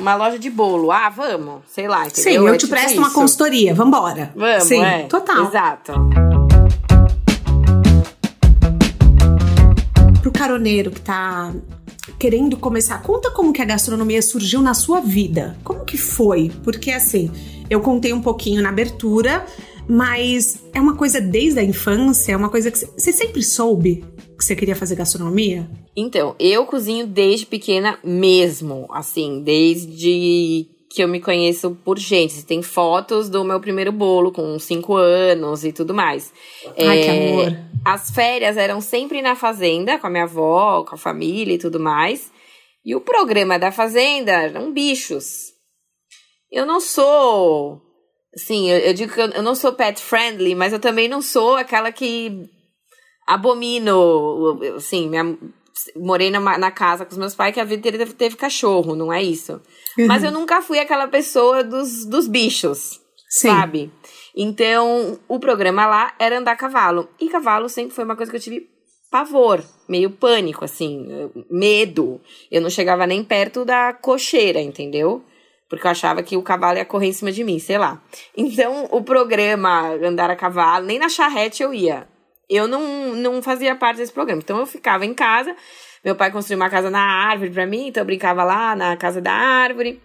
[0.00, 0.90] uma loja de bolo.
[0.90, 2.22] Ah, vamos, sei lá, entendeu?
[2.22, 2.98] Sim, eu é te tipo presto isso.
[2.98, 4.32] uma consultoria, vambora.
[4.34, 5.48] Vamos, Sim, é, total.
[5.48, 5.92] Exato.
[10.22, 11.52] Pro caroneiro que tá
[12.18, 15.58] querendo começar, conta como que a gastronomia surgiu na sua vida.
[15.62, 16.50] Como que foi?
[16.64, 17.30] Porque assim,
[17.68, 19.44] eu contei um pouquinho na abertura,
[19.88, 24.04] mas é uma coisa desde a infância, é uma coisa que você sempre soube
[24.36, 25.68] que você queria fazer gastronomia?
[25.96, 32.44] Então, eu cozinho desde pequena mesmo, assim, desde que eu me conheço por gente.
[32.44, 36.32] Tem fotos do meu primeiro bolo com 5 anos e tudo mais.
[36.78, 37.58] Ai, é, que amor.
[37.84, 41.80] As férias eram sempre na fazenda, com a minha avó, com a família e tudo
[41.80, 42.30] mais.
[42.84, 45.52] E o programa da fazenda eram bichos.
[46.50, 47.85] Eu não sou
[48.36, 51.22] Sim, eu, eu digo que eu, eu, não sou pet friendly, mas eu também não
[51.22, 52.48] sou aquela que
[53.26, 54.60] abomino.
[54.76, 55.36] Assim, minha,
[55.96, 59.10] morei na, na casa com os meus pais que a vida inteira teve, cachorro, não
[59.10, 59.60] é isso.
[59.98, 60.06] Uhum.
[60.06, 63.48] Mas eu nunca fui aquela pessoa dos, dos bichos, Sim.
[63.48, 63.90] sabe?
[64.36, 67.08] Então, o programa lá era andar a cavalo.
[67.18, 68.68] E cavalo sempre foi uma coisa que eu tive
[69.10, 71.08] pavor, meio pânico, assim,
[71.50, 72.20] medo.
[72.50, 75.24] Eu não chegava nem perto da cocheira, entendeu?
[75.68, 78.02] Porque eu achava que o cavalo ia correr em cima de mim, sei lá.
[78.36, 82.06] Então, o programa Andar a Cavalo, nem na charrete eu ia.
[82.48, 84.40] Eu não, não fazia parte desse programa.
[84.42, 85.54] Então, eu ficava em casa.
[86.04, 89.20] Meu pai construiu uma casa na árvore para mim, então eu brincava lá na casa
[89.20, 90.00] da árvore.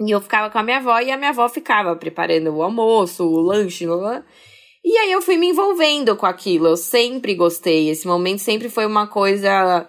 [0.00, 3.24] E eu ficava com a minha avó e a minha avó ficava preparando o almoço,
[3.24, 4.24] o lanche, blá, blá.
[4.84, 6.68] E aí eu fui me envolvendo com aquilo.
[6.68, 7.88] Eu sempre gostei.
[7.88, 9.88] Esse momento sempre foi uma coisa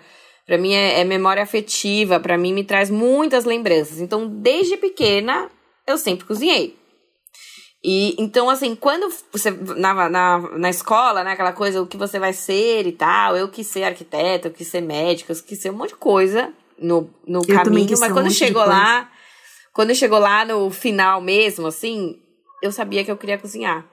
[0.49, 3.99] para mim é, é, memória afetiva, para mim me traz muitas lembranças.
[3.99, 5.47] Então, desde pequena,
[5.85, 6.75] eu sempre cozinhei.
[7.83, 12.17] E então, assim, quando você na, na, na escola, né, aquela coisa, o que você
[12.17, 15.69] vai ser e tal, eu quis ser arquiteta, eu quis ser médica, eu quis ser
[15.69, 19.07] um monte de coisa no, no eu caminho, mas quando um chegou lá,
[19.71, 22.19] quando chegou lá no final mesmo, assim,
[22.63, 23.85] eu sabia que eu queria cozinhar.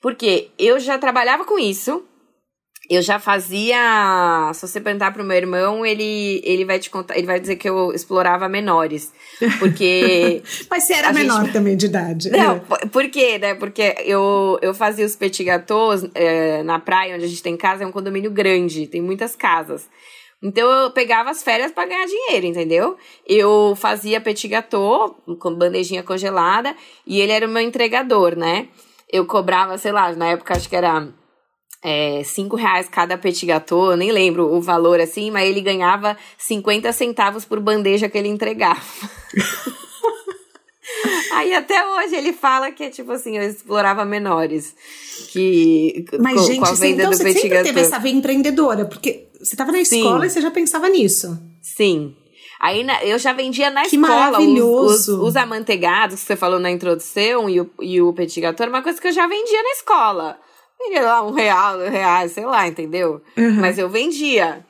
[0.00, 2.04] Porque eu já trabalhava com isso,
[2.88, 4.50] eu já fazia.
[4.54, 7.68] Se você perguntar pro meu irmão, ele, ele vai te contar, ele vai dizer que
[7.68, 9.12] eu explorava menores.
[9.58, 10.42] Porque.
[10.70, 11.52] Mas você era menor gente...
[11.52, 12.30] também de idade.
[12.30, 12.86] Não, é.
[12.86, 13.54] por quê, né?
[13.54, 17.84] Porque eu, eu fazia os petit gâteaux é, na praia onde a gente tem casa,
[17.84, 19.88] é um condomínio grande, tem muitas casas.
[20.42, 22.96] Então eu pegava as férias para ganhar dinheiro, entendeu?
[23.26, 26.74] Eu fazia petit gâteau com bandejinha congelada
[27.06, 28.68] e ele era o meu entregador, né?
[29.10, 31.08] Eu cobrava, sei lá, na época acho que era
[31.82, 36.16] é, cinco reais cada petit gâteau, eu nem lembro o valor assim, mas ele ganhava
[36.38, 38.80] 50 centavos por bandeja que ele entregava.
[41.32, 44.74] Aí até hoje ele fala que é tipo assim, eu explorava menores.
[45.30, 48.86] Que, Mas, com, gente, com a venda então do você sempre teve essa veia empreendedora,
[48.86, 50.26] porque você estava na escola Sim.
[50.26, 51.38] e você já pensava nisso.
[51.60, 52.16] Sim.
[52.58, 56.58] Aí na, eu já vendia na que escola os, os, os, amanteigados que você falou
[56.58, 59.70] na introdução e o, e o petit gâteau, uma coisa que eu já vendia na
[59.72, 60.38] escola
[60.78, 63.22] vendia lá um real, dois reais, sei lá, entendeu?
[63.36, 63.60] Uhum.
[63.60, 64.64] Mas eu vendia.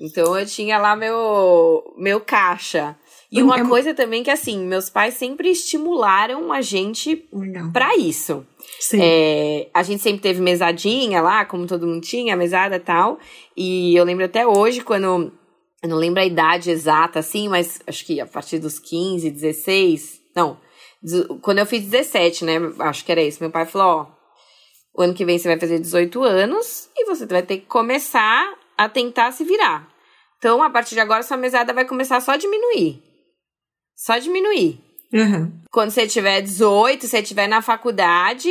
[0.00, 2.96] Então eu tinha lá meu, meu caixa.
[3.30, 7.28] E uma coisa também que, assim, meus pais sempre estimularam a gente
[7.72, 8.46] para isso.
[8.80, 8.98] Sim.
[9.02, 13.18] É, a gente sempre teve mesadinha lá, como todo mundo tinha, mesada e tal.
[13.54, 15.32] E eu lembro até hoje, quando.
[15.82, 20.20] Eu não lembro a idade exata, assim, mas acho que a partir dos 15, 16.
[20.34, 20.56] Não.
[21.42, 22.54] Quando eu fiz 17, né?
[22.78, 23.42] Acho que era isso.
[23.42, 24.06] Meu pai falou: ó,
[24.98, 28.52] o ano que vem você vai fazer 18 anos e você vai ter que começar
[28.76, 29.88] a tentar se virar.
[30.38, 33.00] Então, a partir de agora, sua mesada vai começar só a diminuir.
[33.94, 34.80] Só a diminuir.
[35.12, 35.52] Uhum.
[35.70, 38.50] Quando você tiver 18, você estiver na faculdade,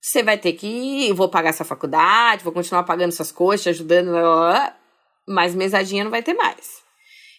[0.00, 1.12] você vai ter que.
[1.12, 4.10] Vou pagar sua faculdade, vou continuar pagando suas coisas, te ajudando,
[5.28, 6.82] mas mesadinha não vai ter mais.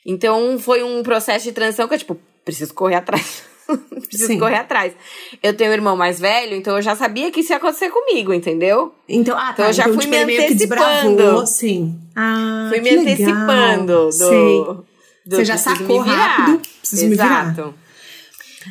[0.05, 3.43] Então, foi um processo de transição que eu, tipo, preciso correr atrás.
[4.08, 4.39] Preciso Sim.
[4.39, 4.93] correr atrás.
[5.41, 8.34] Eu tenho um irmão mais velho, então eu já sabia que isso ia acontecer comigo,
[8.34, 8.93] entendeu?
[9.08, 9.52] Então, ah, tá.
[9.54, 11.47] então eu já então, fui tipo, me antecipando.
[11.47, 11.99] Sim.
[12.15, 13.04] Ah, fui me legal.
[13.04, 14.63] antecipando do, Sei.
[14.63, 14.86] do
[15.28, 16.62] Você já sacou rápido.
[16.82, 17.47] Preciso Exato.
[17.47, 17.73] me virar.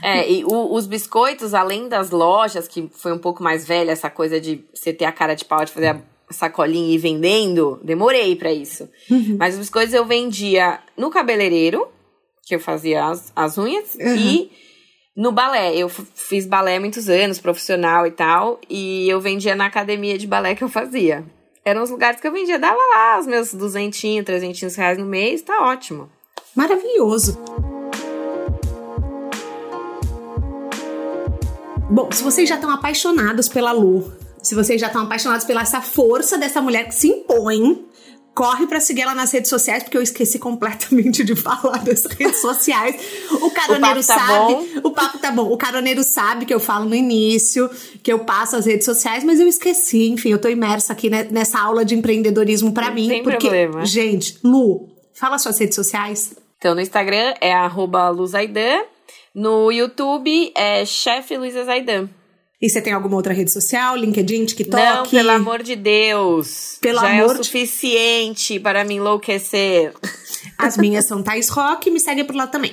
[0.03, 4.09] É, e o, os biscoitos, além das lojas, que foi um pouco mais velha, essa
[4.09, 6.01] coisa de você ter a cara de pau de fazer a
[6.31, 8.89] sacolinha e ir vendendo, demorei para isso.
[9.11, 9.37] Uhum.
[9.39, 11.89] Mas os biscoitos eu vendia no cabeleireiro,
[12.43, 14.17] que eu fazia as, as unhas, uhum.
[14.17, 14.53] e
[15.17, 15.77] no balé.
[15.77, 20.55] Eu fiz balé muitos anos, profissional e tal, e eu vendia na academia de balé
[20.55, 21.25] que eu fazia.
[21.65, 25.43] Eram os lugares que eu vendia, dava lá os meus duzentinhos, trezentinhos reais no mês,
[25.43, 26.11] tá ótimo.
[26.57, 27.39] Maravilhoso.
[31.89, 35.81] Bom, se vocês já estão apaixonados pela Lu, se vocês já estão apaixonados pela essa
[35.81, 37.87] força dessa mulher que se impõe,
[38.35, 42.41] corre para seguir ela nas redes sociais, porque eu esqueci completamente de falar das redes
[42.41, 42.97] sociais.
[43.31, 44.55] O caroneiro o tá sabe.
[44.55, 44.67] Bom.
[44.85, 45.51] O papo tá bom.
[45.51, 47.71] O caroneiro sabe que eu falo no início,
[48.03, 50.09] que eu passo as redes sociais, mas eu esqueci.
[50.09, 53.09] Enfim, eu tô imersa aqui nessa aula de empreendedorismo para mim.
[53.09, 53.85] Tem porque, problema.
[53.85, 56.35] Gente, Lu, fala suas redes sociais.
[56.59, 58.83] Então, no Instagram é arroba Luzaidan.
[59.35, 62.09] No YouTube é chefe Luiza Zaidan.
[62.63, 63.97] E você tem alguma outra rede social?
[63.97, 64.81] LinkedIn, TikTok?
[64.81, 66.79] Não, pelo amor de Deus.
[66.81, 68.61] Pelo Já amor é o suficiente de...
[68.61, 69.93] para me enlouquecer.
[70.57, 72.73] As minhas são Thais Rock, me segue por lá também.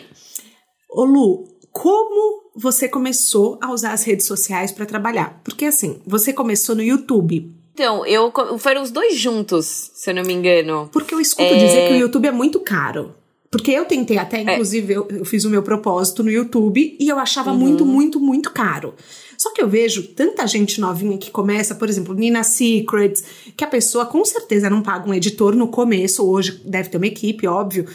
[0.92, 5.40] Ô Lu, como você começou a usar as redes sociais para trabalhar?
[5.44, 7.52] Porque assim, você começou no YouTube.
[7.74, 10.90] Então, eu foram os dois juntos, se eu não me engano.
[10.92, 11.58] Porque eu escuto é...
[11.58, 13.16] dizer que o YouTube é muito caro.
[13.52, 14.42] Porque eu tentei até, é.
[14.42, 14.98] inclusive, é.
[14.98, 17.58] eu, eu, fiz o meu propósito no YouTube e eu achava uhum.
[17.58, 18.94] muito, muito, muito caro.
[19.40, 23.24] Só que eu vejo tanta gente novinha que começa, por exemplo, Nina Secrets,
[23.56, 27.08] que a pessoa com certeza não paga um editor no começo, hoje deve ter uma
[27.08, 27.88] equipe, óbvio,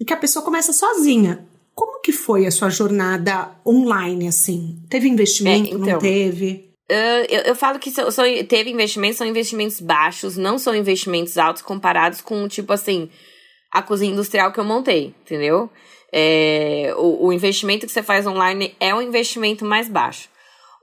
[0.00, 1.46] e que a pessoa começa sozinha.
[1.76, 4.82] Como que foi a sua jornada online, assim?
[4.90, 6.72] Teve investimento, é, então, não teve?
[6.90, 11.38] Uh, eu, eu, falo que são, são, teve investimentos, são investimentos baixos, não são investimentos
[11.38, 13.08] altos comparados com, tipo assim,
[13.70, 15.70] a cozinha industrial que eu montei, entendeu?
[16.12, 20.29] É, o, o investimento que você faz online é um investimento mais baixo.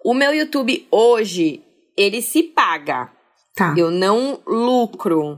[0.08, 1.62] O meu YouTube hoje,
[1.98, 3.12] ele se paga.
[3.54, 3.76] Tá.
[3.78, 5.38] Eu não lucro,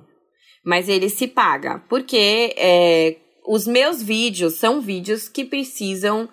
[0.63, 1.83] mas ele se paga.
[1.89, 3.15] Porque é,
[3.47, 6.29] os meus vídeos são vídeos que precisam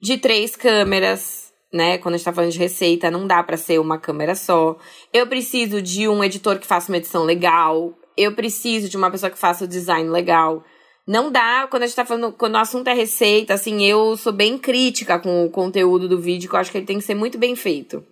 [0.00, 1.98] de três câmeras, né?
[1.98, 4.76] Quando a gente tá falando de receita, não dá para ser uma câmera só.
[5.12, 7.92] Eu preciso de um editor que faça uma edição legal.
[8.16, 10.62] Eu preciso de uma pessoa que faça o design legal.
[11.06, 14.32] Não dá, quando a gente tá falando, quando o assunto é receita, assim, eu sou
[14.32, 17.14] bem crítica com o conteúdo do vídeo, que eu acho que ele tem que ser
[17.14, 18.02] muito bem feito.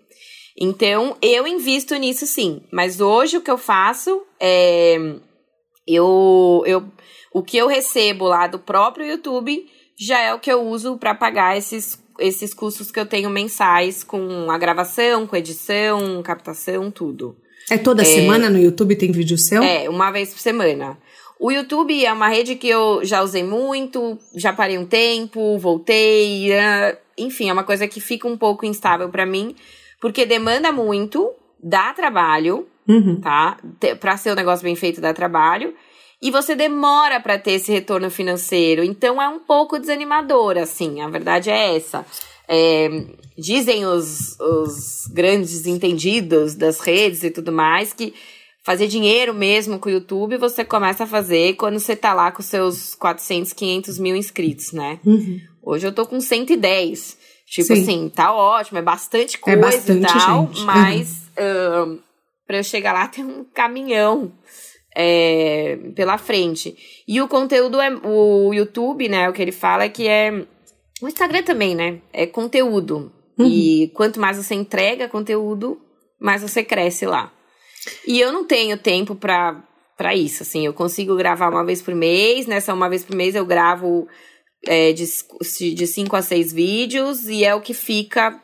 [0.58, 2.62] Então, eu invisto nisso sim.
[2.70, 4.96] Mas hoje o que eu faço é.
[5.86, 6.84] Eu, eu,
[7.32, 9.66] o que eu recebo lá do próprio YouTube
[9.98, 14.04] já é o que eu uso para pagar esses, esses custos que eu tenho mensais
[14.04, 17.36] com a gravação, com edição, captação, tudo.
[17.70, 19.62] É toda é, semana no YouTube tem vídeo seu?
[19.62, 20.98] É, uma vez por semana.
[21.42, 26.52] O YouTube é uma rede que eu já usei muito, já parei um tempo, voltei,
[26.52, 29.56] uh, enfim, é uma coisa que fica um pouco instável para mim,
[30.00, 33.20] porque demanda muito, dá trabalho, uhum.
[33.20, 33.58] tá?
[33.98, 35.74] Para ser um negócio bem feito dá trabalho.
[36.22, 38.84] E você demora para ter esse retorno financeiro.
[38.84, 41.00] Então é um pouco desanimador, assim.
[41.00, 42.06] A verdade é essa.
[42.46, 42.88] É,
[43.36, 48.14] dizem os, os grandes entendidos das redes e tudo mais que
[48.64, 52.42] fazer dinheiro mesmo com o YouTube você começa a fazer quando você tá lá com
[52.42, 55.00] seus 400, 500 mil inscritos, né?
[55.04, 55.40] Uhum.
[55.62, 57.18] Hoje eu tô com 110.
[57.46, 57.82] Tipo Sim.
[57.82, 60.64] assim, tá ótimo, é bastante é coisa é bastante e tal, gente.
[60.64, 61.94] mas uhum.
[61.94, 62.02] uh,
[62.46, 64.32] pra eu chegar lá tem um caminhão
[64.96, 66.76] é, pela frente.
[67.06, 67.90] E o conteúdo é.
[68.04, 69.28] O YouTube, né?
[69.28, 70.46] O que ele fala é que é.
[71.00, 72.00] O Instagram também, né?
[72.12, 73.12] É conteúdo.
[73.38, 73.46] Uhum.
[73.46, 75.80] E quanto mais você entrega conteúdo,
[76.20, 77.32] mais você cresce lá.
[78.06, 79.62] E eu não tenho tempo pra,
[79.96, 80.66] pra isso, assim.
[80.66, 82.46] Eu consigo gravar uma vez por mês.
[82.46, 84.06] Nessa uma vez por mês eu gravo
[84.66, 85.04] é, de,
[85.74, 87.28] de cinco a seis vídeos.
[87.28, 88.40] E é o que fica...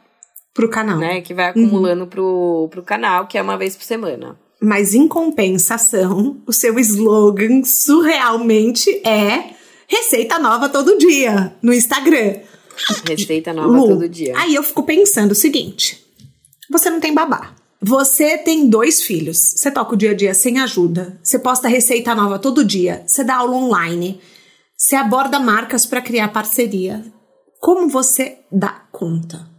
[0.54, 0.98] Pro canal.
[0.98, 1.20] Né?
[1.20, 2.08] Que vai acumulando uhum.
[2.08, 4.36] pro, pro canal, que é uma vez por semana.
[4.60, 9.54] Mas em compensação, o seu slogan surrealmente é
[9.86, 12.40] receita nova todo dia no Instagram.
[13.08, 14.34] Receita nova Lu, todo dia.
[14.36, 16.04] Aí eu fico pensando o seguinte:
[16.68, 17.54] você não tem babá.
[17.80, 19.38] Você tem dois filhos.
[19.38, 21.18] Você toca o dia a dia sem ajuda.
[21.22, 23.04] Você posta receita nova todo dia.
[23.06, 24.20] Você dá aula online.
[24.76, 27.04] Você aborda marcas para criar parceria.
[27.60, 29.58] Como você dá conta?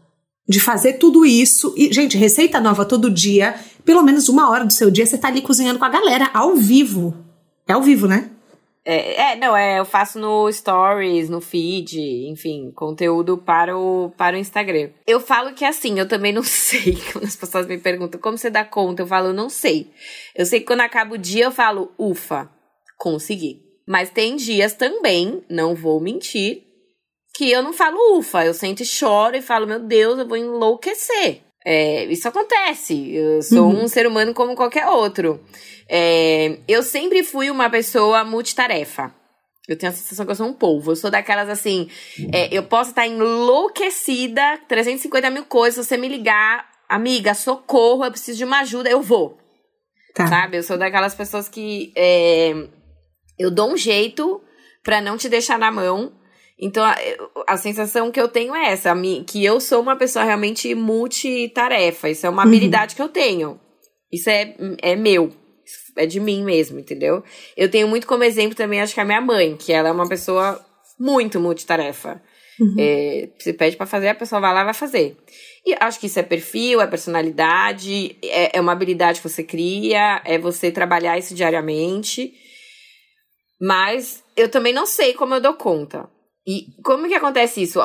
[0.50, 1.72] de fazer tudo isso.
[1.78, 3.54] E, gente, receita nova todo dia,
[3.86, 6.56] pelo menos uma hora do seu dia, você tá ali cozinhando com a galera, ao
[6.56, 7.16] vivo.
[7.68, 8.32] É ao vivo, né?
[8.86, 14.36] É, é, não, é, eu faço no Stories, no feed, enfim, conteúdo para o, para
[14.36, 14.90] o Instagram.
[15.06, 16.98] Eu falo que assim, eu também não sei.
[17.12, 19.92] Quando as pessoas me perguntam como você dá conta, eu falo, eu não sei.
[20.36, 22.50] Eu sei que quando acaba o dia, eu falo, ufa,
[22.98, 23.62] consegui.
[23.88, 26.64] Mas tem dias também, não vou mentir,
[27.36, 30.38] que eu não falo ufa, eu sento e choro e falo, meu Deus, eu vou
[30.38, 31.42] enlouquecer.
[31.72, 33.14] É, isso acontece.
[33.14, 33.84] Eu sou uhum.
[33.84, 35.40] um ser humano como qualquer outro.
[35.88, 39.14] É, eu sempre fui uma pessoa multitarefa.
[39.68, 40.90] Eu tenho a sensação que eu sou um polvo.
[40.90, 41.88] Eu sou daquelas assim.
[42.34, 45.86] É, eu posso estar enlouquecida, 350 mil coisas.
[45.86, 49.38] Se você me ligar, amiga, socorro, eu preciso de uma ajuda, eu vou.
[50.16, 50.26] Tá.
[50.26, 50.58] Sabe?
[50.58, 51.94] Eu sou daquelas pessoas que.
[51.96, 52.68] É,
[53.38, 54.42] eu dou um jeito
[54.84, 56.14] para não te deixar na mão.
[56.60, 56.96] Então, a,
[57.48, 58.94] a, sensação que eu tenho é essa,
[59.26, 62.10] que eu sou uma pessoa realmente multitarefa.
[62.10, 62.50] Isso é uma uhum.
[62.50, 63.60] habilidade que eu tenho.
[64.12, 65.32] Isso é, é meu.
[65.96, 67.24] É de mim mesmo, entendeu?
[67.56, 70.08] Eu tenho muito como exemplo também, acho que a minha mãe, que ela é uma
[70.08, 70.60] pessoa
[71.00, 72.22] muito multitarefa.
[72.60, 72.76] Uhum.
[72.78, 75.16] É, você pede para fazer, a pessoa vai lá e vai fazer.
[75.66, 80.22] E acho que isso é perfil, é personalidade, é, é uma habilidade que você cria,
[80.26, 82.34] é você trabalhar isso diariamente.
[83.62, 86.10] Mas eu também não sei como eu dou conta.
[86.48, 87.80] E como que acontece isso?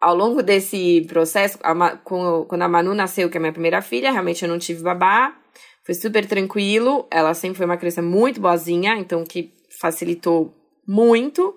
[0.00, 4.42] Ao longo desse processo, a, quando a Manu nasceu, que é minha primeira filha, realmente
[4.42, 5.36] eu não tive babá.
[5.84, 7.06] Foi super tranquilo.
[7.10, 10.54] Ela sempre foi uma criança muito boazinha, então que facilitou
[10.86, 11.54] muito.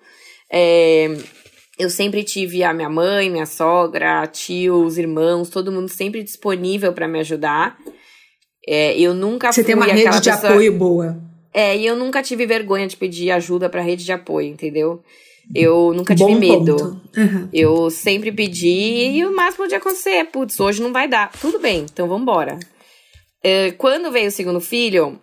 [0.52, 1.08] É,
[1.78, 7.08] eu sempre tive a minha mãe, minha sogra, tios, irmãos, todo mundo sempre disponível para
[7.08, 7.78] me ajudar.
[8.68, 10.52] É, eu nunca Você tem uma rede de pessoa...
[10.52, 11.18] apoio boa.
[11.54, 15.04] É, e eu nunca tive vergonha de pedir ajuda para rede de apoio, entendeu?
[15.54, 17.02] Eu nunca tive Bom medo.
[17.16, 17.50] Uhum.
[17.52, 21.32] Eu sempre pedi e o máximo de acontecer é, putz, hoje não vai dar.
[21.32, 22.60] Tudo bem, então vamos embora.
[23.44, 25.20] É, quando veio o segundo filho,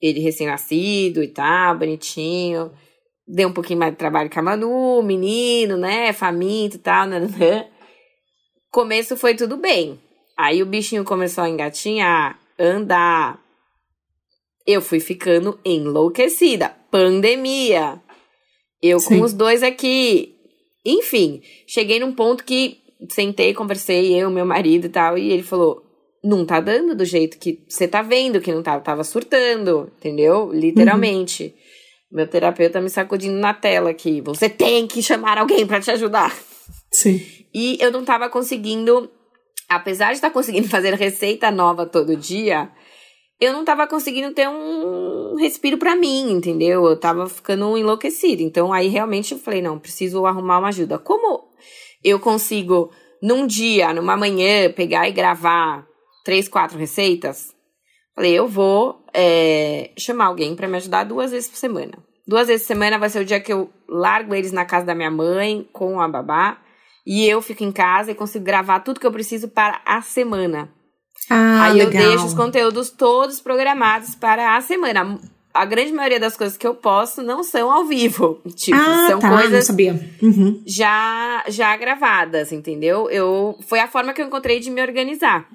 [0.00, 2.72] ele recém-nascido e tal, bonitinho.
[3.26, 6.12] Deu um pouquinho mais de trabalho com a Manu, menino, né?
[6.14, 7.68] Faminto e tal, né, né, né?
[8.70, 10.00] Começo foi tudo bem.
[10.36, 13.38] Aí o bichinho começou a engatinhar, andar.
[14.66, 16.74] Eu fui ficando enlouquecida.
[16.90, 18.00] Pandemia.
[18.82, 19.18] Eu Sim.
[19.18, 20.34] com os dois aqui.
[20.84, 22.78] Enfim, cheguei num ponto que
[23.10, 25.82] sentei, conversei, eu, meu marido e tal, e ele falou:
[26.22, 30.50] não tá dando do jeito que você tá vendo que não tá, tava surtando, entendeu?
[30.52, 31.44] Literalmente.
[31.44, 32.18] Uhum.
[32.18, 34.20] Meu terapeuta me sacudindo na tela aqui.
[34.22, 36.34] Você tem que chamar alguém para te ajudar.
[36.90, 37.20] Sim.
[37.52, 39.10] E eu não tava conseguindo,
[39.68, 42.70] apesar de estar tá conseguindo fazer receita nova todo dia,
[43.40, 46.84] eu não tava conseguindo ter um respiro para mim, entendeu?
[46.84, 48.42] Eu tava ficando enlouquecida.
[48.42, 50.98] Então aí realmente eu falei, não, preciso arrumar uma ajuda.
[50.98, 51.48] Como
[52.02, 52.90] eu consigo
[53.22, 55.86] num dia, numa manhã, pegar e gravar
[56.24, 57.54] três, quatro receitas?
[58.14, 61.92] Falei, eu vou é, chamar alguém para me ajudar duas vezes por semana.
[62.26, 64.94] Duas vezes por semana vai ser o dia que eu largo eles na casa da
[64.94, 66.60] minha mãe com a babá
[67.06, 70.76] e eu fico em casa e consigo gravar tudo que eu preciso para a semana.
[71.30, 72.02] Ah, Aí legal.
[72.02, 75.18] eu deixo os conteúdos todos programados para a semana.
[75.52, 78.40] A grande maioria das coisas que eu posto não são ao vivo.
[78.54, 80.00] Tipo, ah, são tá, não coisas sabia.
[80.22, 80.62] Uhum.
[80.66, 83.10] já já gravadas, entendeu?
[83.10, 85.48] Eu foi a forma que eu encontrei de me organizar.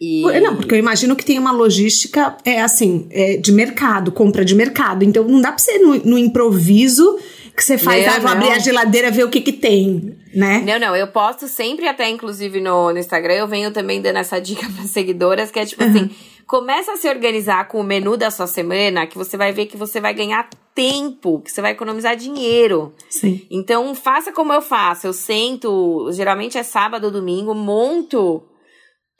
[0.00, 4.42] E Não, porque eu imagino que tem uma logística, é assim, é de mercado, compra
[4.42, 5.04] de mercado.
[5.04, 7.18] Então não dá pra ser no, no improviso
[7.54, 8.36] que você faz, Não, ah, vou não.
[8.36, 10.62] abrir a geladeira, ver o que que tem, né?
[10.64, 14.40] Não, não, eu posto sempre, até inclusive no, no Instagram, eu venho também dando essa
[14.40, 16.10] dica para seguidoras, que é tipo assim,
[16.46, 19.76] começa a se organizar com o menu da sua semana, que você vai ver que
[19.76, 22.94] você vai ganhar tempo, que você vai economizar dinheiro.
[23.08, 23.46] Sim.
[23.50, 25.06] Então, faça como eu faço.
[25.06, 28.42] Eu sento, geralmente é sábado ou domingo, monto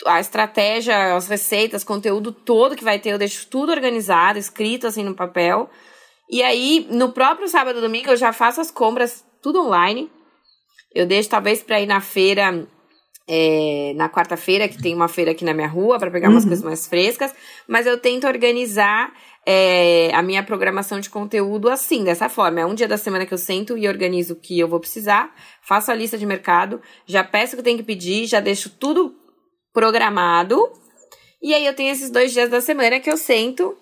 [0.07, 5.05] a estratégia, as receitas, conteúdo todo que vai ter, eu deixo tudo organizado, escrito assim
[5.05, 5.69] no papel.
[6.31, 10.11] E aí, no próprio sábado ou domingo, eu já faço as compras tudo online.
[10.95, 12.67] Eu deixo talvez para ir na feira
[13.33, 16.65] é, na quarta-feira, que tem uma feira aqui na minha rua, para pegar umas coisas
[16.65, 17.33] mais frescas,
[17.69, 19.13] mas eu tento organizar
[19.47, 22.61] é, a minha programação de conteúdo assim, dessa forma.
[22.61, 25.33] É um dia da semana que eu sento e organizo o que eu vou precisar,
[25.63, 29.15] faço a lista de mercado, já peço o que tem que pedir, já deixo tudo
[29.73, 30.61] programado,
[31.41, 33.77] e aí eu tenho esses dois dias da semana que eu sento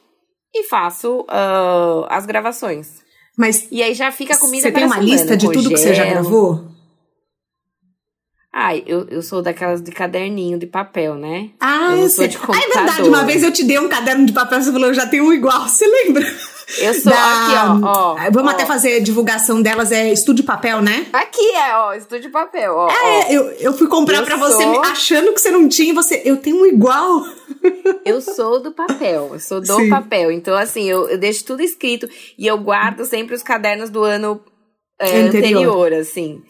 [0.55, 3.07] e faço ah, as gravações.
[3.36, 5.94] Mas E aí já fica a comida você tem uma lista de tudo que você
[5.94, 6.77] já gravou?
[8.53, 11.51] Ai, eu, eu sou daquelas de caderninho de papel, né?
[11.61, 13.09] Ah, eu sou de Ah, é verdade, computador.
[13.09, 15.32] uma vez eu te dei um caderno de papel, você falou, eu já tenho um
[15.32, 16.24] igual, você lembra?
[16.78, 18.14] Eu sou aqui, ó, ó.
[18.32, 18.55] Vamos ó.
[18.55, 21.07] até fazer divulgação delas, é Estúdio Papel, né?
[21.12, 22.88] Aqui é, ó, estúdio papel, ó.
[22.88, 22.90] ó.
[23.07, 25.94] É, eu, eu fui comprar Eu pra você sou- achando que você não tinha, e
[25.94, 27.24] você, eu tenho um igual.
[28.05, 29.88] Eu sou do papel, eu sou do Sim.
[29.90, 30.30] papel.
[30.30, 34.40] Então, assim, eu, eu deixo tudo escrito e eu guardo sempre os cadernos do ano
[34.99, 35.88] é, Anterior.
[35.88, 35.92] anterior.
[35.94, 36.40] assim.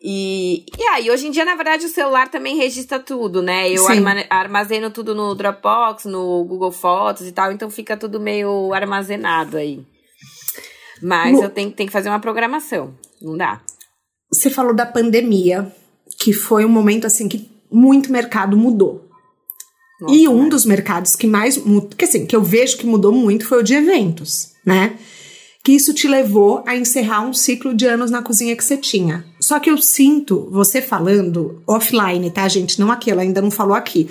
[0.00, 3.68] E, e aí, hoje em dia, na verdade, o celular também registra tudo, né?
[3.68, 3.92] Eu Sim.
[4.06, 9.56] arma- armazeno tudo no Dropbox, no Google Fotos e tal, então fica tudo meio armazenado
[9.56, 9.84] aí.
[11.02, 13.60] Mas Lu- eu tenho, tenho que fazer uma programação, não dá.
[14.32, 15.72] Você falou da pandemia,
[16.20, 19.04] que foi um momento assim que muito mercado mudou.
[20.00, 20.48] Nossa, e um né?
[20.50, 23.64] dos mercados que mais mudou, que assim, que eu vejo que mudou muito foi o
[23.64, 24.96] de eventos, né?
[25.64, 29.24] Que isso te levou a encerrar um ciclo de anos na cozinha que você tinha.
[29.48, 32.78] Só que eu sinto, você falando offline, tá, gente?
[32.78, 34.10] Não aqui, ela ainda não falou aqui.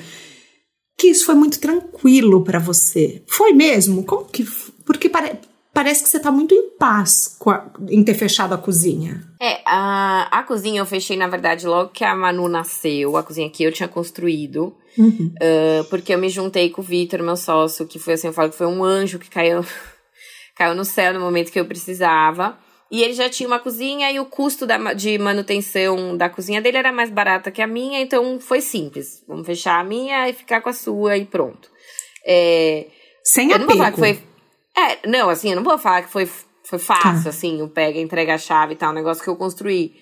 [0.97, 3.23] Que isso foi muito tranquilo pra você.
[3.29, 4.03] Foi mesmo?
[4.03, 4.43] Como que.
[4.83, 5.37] Porque pare-
[5.71, 9.21] parece que você tá muito em paz a- em ter fechado a cozinha.
[9.39, 13.47] É, a, a cozinha eu fechei, na verdade, logo que a Manu nasceu, a cozinha
[13.47, 14.73] que eu tinha construído.
[14.97, 15.31] Uhum.
[15.39, 18.49] ah, porque eu me juntei com o Vitor, meu sócio, que foi assim, eu falo
[18.49, 19.63] que foi um anjo que caiu,
[20.57, 22.57] caiu no céu no momento que eu precisava.
[22.89, 26.77] E ele já tinha uma cozinha e o custo da, de manutenção da cozinha dele
[26.77, 29.23] era mais barata que a minha, então foi simples.
[29.27, 31.69] Vamos fechar a minha e ficar com a sua e pronto.
[32.25, 32.87] É,
[33.23, 34.19] Sem eu não vou falar que apego.
[34.19, 34.83] foi.
[34.83, 36.25] É, não, assim, eu não vou falar que foi,
[36.63, 37.29] foi fácil, Tá.
[37.29, 39.93] assim, o pega, entrega a chave e tal, um negócio que eu construí.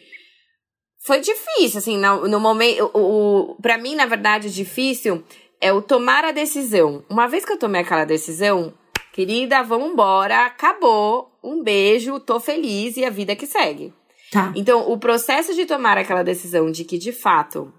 [1.06, 2.90] Foi difícil, assim, no, no momento.
[2.94, 5.24] O, o, pra mim, na verdade, o difícil
[5.62, 7.04] é o tomar a decisão.
[7.10, 8.74] Uma vez que eu tomei aquela decisão,
[9.16, 13.94] querida, vamos embora, acabou, um beijo, tô feliz e a vida que segue.
[14.30, 14.52] Tá.
[14.54, 17.74] Então, o processo de tomar aquela decisão de que, de fato,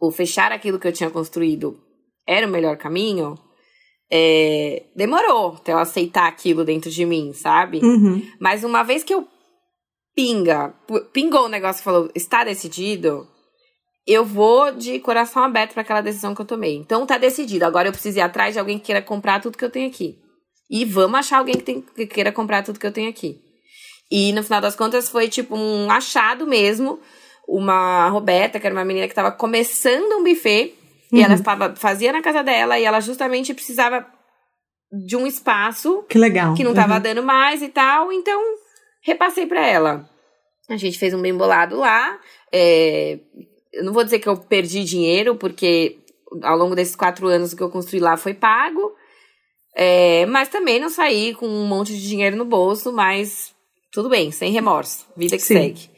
[0.00, 1.80] o fechar aquilo que eu tinha construído
[2.24, 3.34] era o melhor caminho,
[4.08, 7.80] é, demorou até eu aceitar aquilo dentro de mim, sabe?
[7.82, 8.22] Uhum.
[8.38, 9.26] Mas uma vez que eu
[10.14, 10.72] pinga,
[11.12, 13.26] pingou o negócio e falou, está decidido,
[14.06, 16.76] eu vou de coração aberto para aquela decisão que eu tomei.
[16.76, 17.64] Então tá decidido.
[17.64, 20.24] Agora eu preciso ir atrás de alguém que queira comprar tudo que eu tenho aqui.
[20.70, 23.40] E vamos achar alguém que, tem, que queira comprar tudo que eu tenho aqui.
[24.10, 26.98] E no final das contas foi tipo um achado mesmo.
[27.48, 30.74] Uma Roberta, que era uma menina que estava começando um buffet,
[31.12, 34.04] e ela estava, fazia na casa dela, e ela justamente precisava
[35.06, 36.54] de um espaço Que legal.
[36.54, 37.00] que não tava Uhum.
[37.00, 38.40] dando mais e tal, então
[39.02, 40.08] repassei pra ela.
[40.68, 42.18] A gente fez um bem bolado lá.
[42.52, 43.20] é,
[43.72, 45.98] eu não vou dizer que eu perdi dinheiro, porque
[46.42, 48.92] ao longo desses quatro anos o que eu construí lá foi pago.
[49.76, 53.54] É, mas também não saí com um monte de dinheiro no bolso, mas
[53.92, 55.06] tudo bem, sem remorso.
[55.16, 55.54] Vida que Sim.
[55.54, 55.90] segue.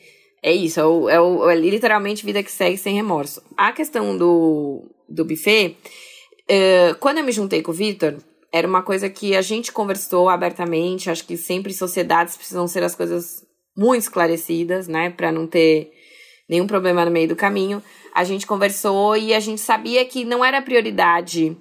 [0.43, 3.43] É isso, é, o- é o- é literalmente vida que segue sem remorso.
[3.57, 5.77] A questão do, do buffet,
[6.49, 8.17] é, quando eu me juntei com o Victor,
[8.53, 11.11] era uma coisa que a gente conversou abertamente.
[11.11, 13.45] Acho que sempre sociedades precisam ser as coisas
[13.77, 15.11] muito esclarecidas, né?
[15.11, 15.93] Pra não ter
[16.49, 17.83] nenhum problema no meio do caminho.
[18.15, 21.57] A gente conversou e a gente sabia que não era prioridade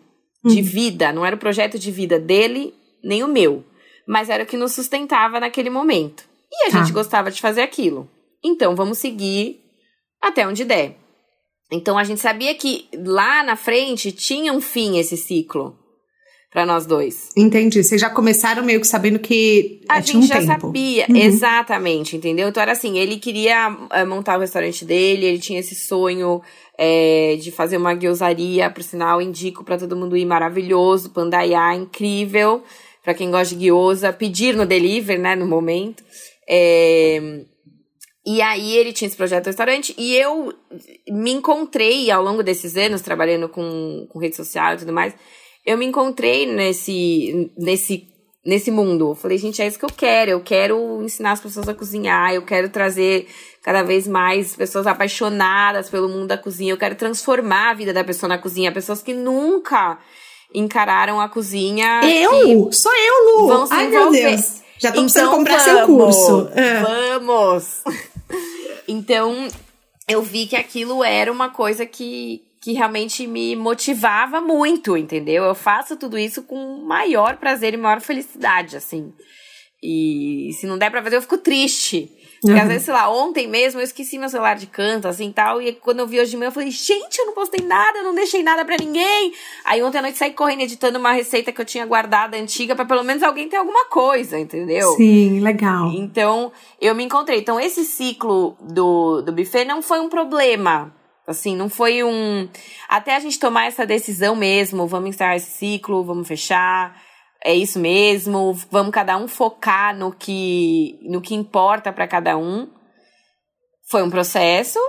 [0.48, 2.74] de vida, não era o projeto de vida dele,
[3.04, 3.64] nem o meu.
[4.08, 6.24] Mas era o que nos sustentava naquele momento.
[6.52, 6.80] E a Tá.
[6.80, 8.10] gente gostava de fazer aquilo.
[8.44, 9.60] Então vamos seguir
[10.22, 10.96] até onde der.
[11.72, 15.78] Então a gente sabia que lá na frente tinha um fim esse ciclo
[16.50, 17.30] para nós dois.
[17.36, 17.84] Entendi.
[17.84, 20.68] Vocês já começaram meio que sabendo que a gente um já tempo.
[20.68, 21.16] sabia, uhum.
[21.18, 22.48] exatamente, entendeu?
[22.48, 26.42] Então era assim, ele queria é, montar o restaurante dele, ele tinha esse sonho
[26.78, 32.64] é, de fazer uma guiosaria, por sinal, indico para todo mundo ir, maravilhoso, Pandaiá, incrível,
[33.04, 36.04] para quem gosta de guiosa, pedir no delivery, né, no momento.
[36.48, 37.46] É,
[38.26, 40.54] e aí ele tinha esse projeto restaurante e eu
[41.10, 45.16] me encontrei ao longo desses anos trabalhando com, com rede social e tudo mais.
[45.66, 48.08] Eu me encontrei nesse, nesse,
[48.48, 49.12] nesse mundo.
[49.12, 50.32] Eu falei, gente, é isso que eu quero.
[50.32, 52.34] Eu quero ensinar as pessoas a cozinhar.
[52.34, 53.28] Eu quero trazer
[53.62, 56.72] cada vez mais pessoas apaixonadas pelo mundo da cozinha.
[56.72, 58.72] Eu quero transformar a vida da pessoa na cozinha.
[58.72, 60.00] Pessoas que nunca
[60.56, 62.02] encararam a cozinha.
[62.06, 62.72] Eu?
[62.72, 63.48] Sou eu, Lu!
[63.48, 64.22] Vão se Ai, envolver.
[64.22, 64.62] meu Deus.
[64.80, 66.50] Já tô então, precisando comprar vamos, seu curso.
[66.54, 66.82] É.
[66.82, 67.84] Vamos!
[68.88, 69.50] então,
[70.08, 75.46] eu vi que aquilo era uma coisa que, que realmente me motivava muito, entendeu?
[75.46, 79.14] Eu faço tudo isso com maior prazer e maior felicidade, assim.
[79.82, 82.12] E se não der pra fazer, eu fico triste.
[82.42, 82.62] Porque uhum.
[82.62, 85.62] às vezes, sei lá, ontem mesmo eu esqueci meu celular de canto, assim tal.
[85.62, 88.04] E quando eu vi hoje de manhã, eu falei, gente, eu não postei nada, eu
[88.04, 89.32] não deixei nada para ninguém.
[89.64, 92.84] Aí ontem à noite saí correndo editando uma receita que eu tinha guardada antiga para
[92.84, 94.90] pelo menos alguém ter alguma coisa, entendeu?
[94.98, 95.90] Sim, legal.
[95.94, 96.52] Então,
[96.82, 97.40] eu me encontrei.
[97.40, 100.97] Então, esse ciclo do, do buffet não foi um problema.
[101.28, 102.48] Assim, não foi um.
[102.88, 106.96] Até a gente tomar essa decisão mesmo, vamos encerrar esse ciclo, vamos fechar
[107.44, 112.68] é isso mesmo, vamos cada um focar no que, no que importa para cada um.
[113.90, 114.80] Foi um processo,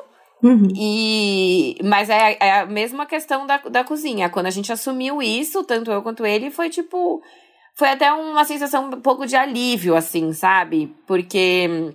[0.42, 0.68] Uhum.
[0.76, 4.28] E, mas é, é, a mesma questão da, da cozinha.
[4.28, 7.20] Quando a gente assumiu isso, tanto eu quanto ele, foi tipo.
[7.76, 10.94] Foi até uma sensação um pouco de alívio, assim, sabe?
[11.08, 11.92] Porque.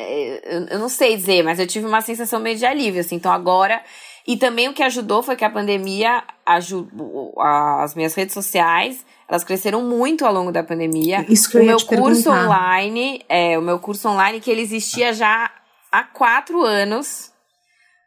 [0.00, 3.16] É, eu não sei dizer, mas eu tive uma sensação meio de alívio, assim.
[3.16, 3.82] Então agora.
[4.26, 9.44] E também o que ajudou foi que a pandemia ajudou as minhas redes sociais elas
[9.44, 11.24] cresceram muito ao longo da pandemia.
[11.28, 12.46] Isso que o eu meu curso perguntar.
[12.46, 15.48] online, é, o meu curso online que ele existia já
[15.92, 17.30] há quatro anos.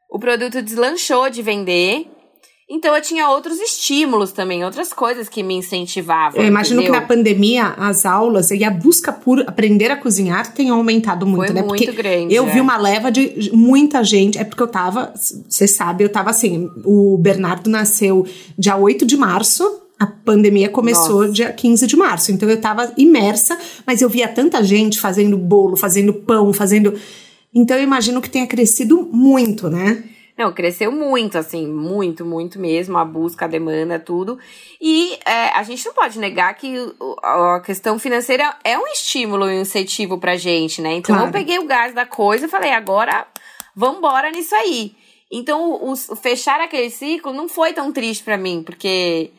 [0.10, 2.12] O produto deslanchou de vender.
[2.74, 6.42] Então eu tinha outros estímulos também, outras coisas que me incentivavam.
[6.42, 7.00] Eu imagino entendeu?
[7.00, 11.46] que na pandemia as aulas e a busca por aprender a cozinhar tenham aumentado muito,
[11.46, 11.62] Foi né?
[11.62, 12.34] Muito porque grande.
[12.34, 12.50] Eu é.
[12.52, 14.40] vi uma leva de muita gente.
[14.40, 15.14] É porque eu tava,
[15.48, 16.68] você sabe, eu tava assim.
[16.84, 18.26] O Bernardo nasceu
[18.58, 21.32] dia 8 de março a pandemia começou Nossa.
[21.32, 25.78] dia 15 de março, então eu tava imersa, mas eu via tanta gente fazendo bolo,
[25.78, 26.94] fazendo pão, fazendo.
[27.54, 30.04] Então eu imagino que tenha crescido muito, né?
[30.38, 34.40] Não, cresceu muito, assim, muito, muito mesmo, a busca, a demanda, tudo.
[34.82, 36.76] E é, a gente não pode negar que
[37.22, 40.94] a questão financeira é um estímulo e um incentivo pra gente, né?
[40.94, 41.30] Então claro.
[41.30, 43.28] eu peguei o gás da coisa e falei, agora
[43.76, 44.96] vambora nisso aí.
[45.32, 49.32] Então o, o fechar aquele ciclo não foi tão triste para mim, porque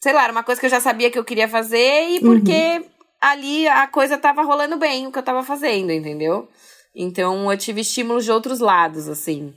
[0.00, 2.78] sei lá, era uma coisa que eu já sabia que eu queria fazer e porque
[2.78, 2.84] uhum.
[3.20, 6.48] ali a coisa tava rolando bem, o que eu tava fazendo, entendeu?
[6.94, 9.54] Então eu tive estímulos de outros lados, assim.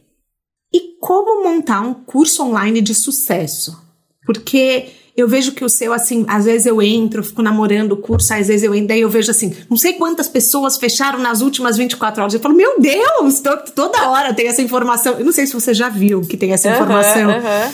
[0.74, 3.78] E como montar um curso online de sucesso?
[4.26, 8.34] Porque eu vejo que o seu, assim, às vezes eu entro, fico namorando o curso,
[8.34, 11.78] às vezes eu entro, daí eu vejo assim, não sei quantas pessoas fecharam nas últimas
[11.78, 12.34] 24 horas.
[12.34, 13.42] Eu falo, meu Deus,
[13.76, 15.20] toda hora tem essa informação.
[15.20, 17.30] Eu não sei se você já viu que tem essa informação.
[17.30, 17.72] Uhum.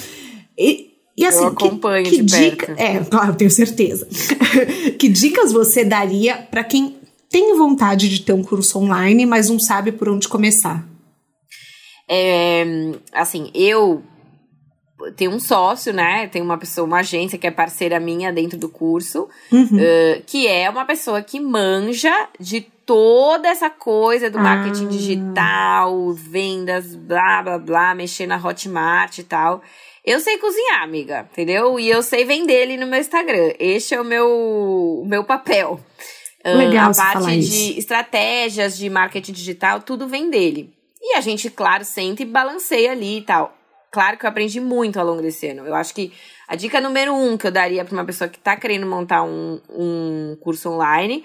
[0.57, 2.81] E, e assim, eu acompanho que, que dica, perto.
[2.81, 4.07] É, claro, tenho certeza.
[4.97, 6.95] que dicas você daria para quem
[7.29, 10.87] tem vontade de ter um curso online, mas não sabe por onde começar?
[12.09, 12.63] É,
[13.13, 14.03] assim, eu
[15.15, 16.27] tenho um sócio, né?
[16.27, 19.63] Tem uma pessoa, uma agência que é parceira minha dentro do curso, uhum.
[19.63, 24.89] uh, que é uma pessoa que manja de toda essa coisa do marketing ah.
[24.89, 29.61] digital, vendas, blá blá blá, mexer na Hotmart e tal.
[30.05, 31.77] Eu sei cozinhar, amiga, entendeu?
[31.77, 33.51] E eu sei vender ele no meu Instagram.
[33.59, 34.25] Este é o meu,
[35.03, 35.79] o meu papel.
[36.45, 37.79] Legal, uh, a parte de isso.
[37.79, 40.76] estratégias de marketing digital, tudo vem dele.
[41.09, 43.57] E a gente, claro, sente e balanceia ali e tal.
[43.89, 45.65] Claro que eu aprendi muito ao longo desse ano.
[45.65, 46.11] Eu acho que
[46.47, 49.61] a dica número um que eu daria para uma pessoa que está querendo montar um,
[49.69, 51.23] um curso online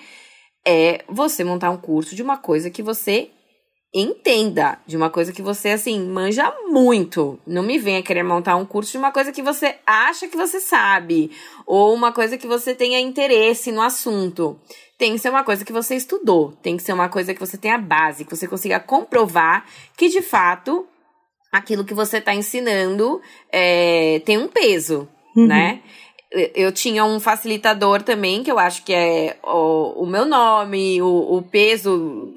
[0.65, 3.31] é você montar um curso de uma coisa que você
[3.95, 7.39] entenda de uma coisa que você, assim, manja muito.
[7.47, 10.61] Não me venha querer montar um curso de uma coisa que você acha que você
[10.61, 11.31] sabe,
[11.67, 14.59] ou uma coisa que você tenha interesse no assunto.
[14.97, 17.59] Tem que ser uma coisa que você estudou, tem que ser uma coisa que você
[17.59, 19.67] tenha base, que você consiga comprovar
[19.97, 20.87] que, de fato,
[21.51, 23.21] aquilo que você está ensinando
[23.51, 25.47] é, tem um peso, uhum.
[25.47, 25.83] né?
[26.55, 31.37] Eu tinha um facilitador também, que eu acho que é o, o meu nome, o,
[31.37, 32.35] o peso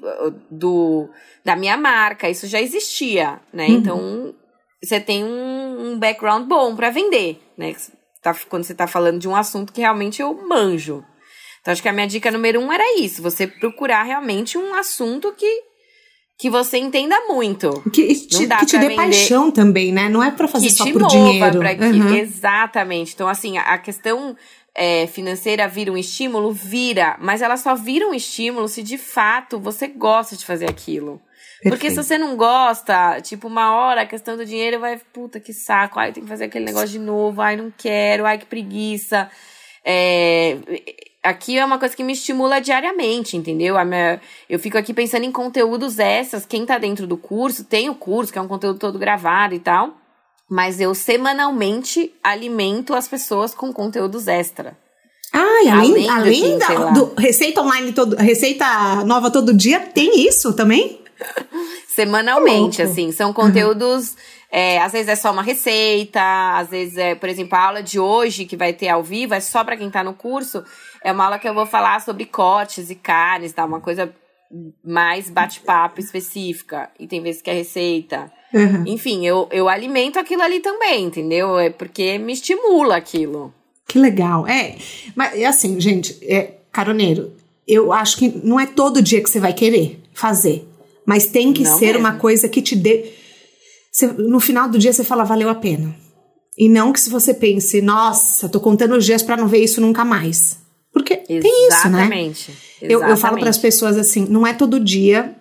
[0.50, 1.08] do,
[1.44, 3.66] da minha marca, isso já existia, né?
[3.66, 3.74] Uhum.
[3.74, 4.34] Então,
[4.82, 7.74] você tem um, um background bom para vender, né?
[8.22, 11.04] Tá, quando você tá falando de um assunto que realmente eu manjo.
[11.60, 15.32] Então, acho que a minha dica número um era isso: você procurar realmente um assunto
[15.32, 15.62] que,
[16.38, 17.82] que você entenda muito.
[17.90, 20.08] Que te, que te dê vender, paixão também, né?
[20.08, 21.58] Não é para fazer só por dinheiro.
[21.58, 22.14] Pra que, uhum.
[22.14, 23.14] Exatamente.
[23.14, 24.36] Então, assim, a, a questão
[24.74, 29.58] é, financeira vira um estímulo, vira, mas ela só vira um estímulo se de fato
[29.58, 31.20] você gosta de fazer aquilo.
[31.62, 31.70] Perfeito.
[31.70, 35.54] Porque se você não gosta, tipo, uma hora a questão do dinheiro vai, puta que
[35.54, 39.30] saco, ai, tem que fazer aquele negócio de novo, ai, não quero, ai, que preguiça.
[39.82, 40.58] É,
[41.26, 43.74] aqui é uma coisa que me estimula diariamente, entendeu?
[43.84, 46.46] Minha, eu fico aqui pensando em conteúdos extras.
[46.46, 49.58] Quem tá dentro do curso, tem o curso, que é um conteúdo todo gravado e
[49.58, 49.94] tal.
[50.48, 54.76] Mas eu semanalmente alimento as pessoas com conteúdos extra.
[55.32, 61.00] Ah, além, além, da do, receita online todo, receita nova todo dia, tem isso também?
[61.94, 64.10] Semanalmente, assim, são conteúdos.
[64.10, 64.16] Uhum.
[64.50, 66.20] É, às vezes é só uma receita,
[66.56, 69.40] às vezes é, por exemplo, a aula de hoje que vai ter ao vivo é
[69.40, 70.64] só para quem tá no curso.
[71.06, 73.64] É uma aula que eu vou falar sobre cortes e carnes, tá?
[73.64, 74.12] Uma coisa
[74.84, 76.90] mais bate-papo específica.
[76.98, 78.28] E tem vezes que é receita.
[78.52, 78.82] Uhum.
[78.88, 81.60] Enfim, eu, eu alimento aquilo ali também, entendeu?
[81.60, 83.54] É porque me estimula aquilo.
[83.86, 84.48] Que legal.
[84.48, 84.78] É,
[85.14, 87.32] mas assim, gente, é, caroneiro,
[87.68, 90.66] eu acho que não é todo dia que você vai querer fazer.
[91.06, 92.00] Mas tem que não ser mesmo.
[92.00, 93.12] uma coisa que te dê.
[93.92, 95.94] Você, no final do dia você fala, valeu a pena.
[96.58, 99.80] E não que se você pense, nossa, tô contando os dias para não ver isso
[99.80, 100.65] nunca mais.
[100.96, 101.42] Porque Exatamente.
[101.42, 102.00] tem isso, né?
[102.00, 102.52] Exatamente.
[102.80, 105.34] Eu, eu falo para as pessoas assim, não é todo dia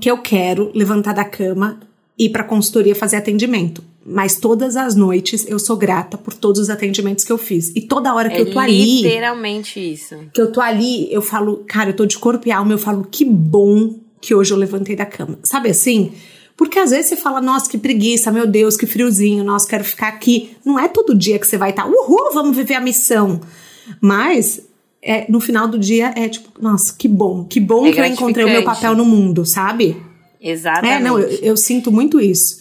[0.00, 1.78] que eu quero levantar da cama
[2.18, 3.80] ir para consultoria fazer atendimento.
[4.04, 7.70] Mas todas as noites eu sou grata por todos os atendimentos que eu fiz.
[7.76, 9.02] E toda hora que é eu tô ali.
[9.02, 10.16] Literalmente isso.
[10.34, 13.06] Que eu tô ali, eu falo, cara, eu tô de corpo e alma, eu falo,
[13.08, 15.38] que bom que hoje eu levantei da cama.
[15.44, 16.12] Sabe assim?
[16.56, 20.08] Porque às vezes você fala, nossa, que preguiça, meu Deus, que friozinho, nossa, quero ficar
[20.08, 20.56] aqui.
[20.64, 23.40] Não é todo dia que você vai estar, tá, uhul, vamos viver a missão.
[24.00, 24.60] Mas
[25.02, 28.04] é, no final do dia é tipo, nossa, que bom, que bom é que eu
[28.04, 30.00] encontrei o meu papel no mundo, sabe?
[30.40, 30.94] Exatamente.
[30.94, 32.60] É, não, eu, eu sinto muito isso.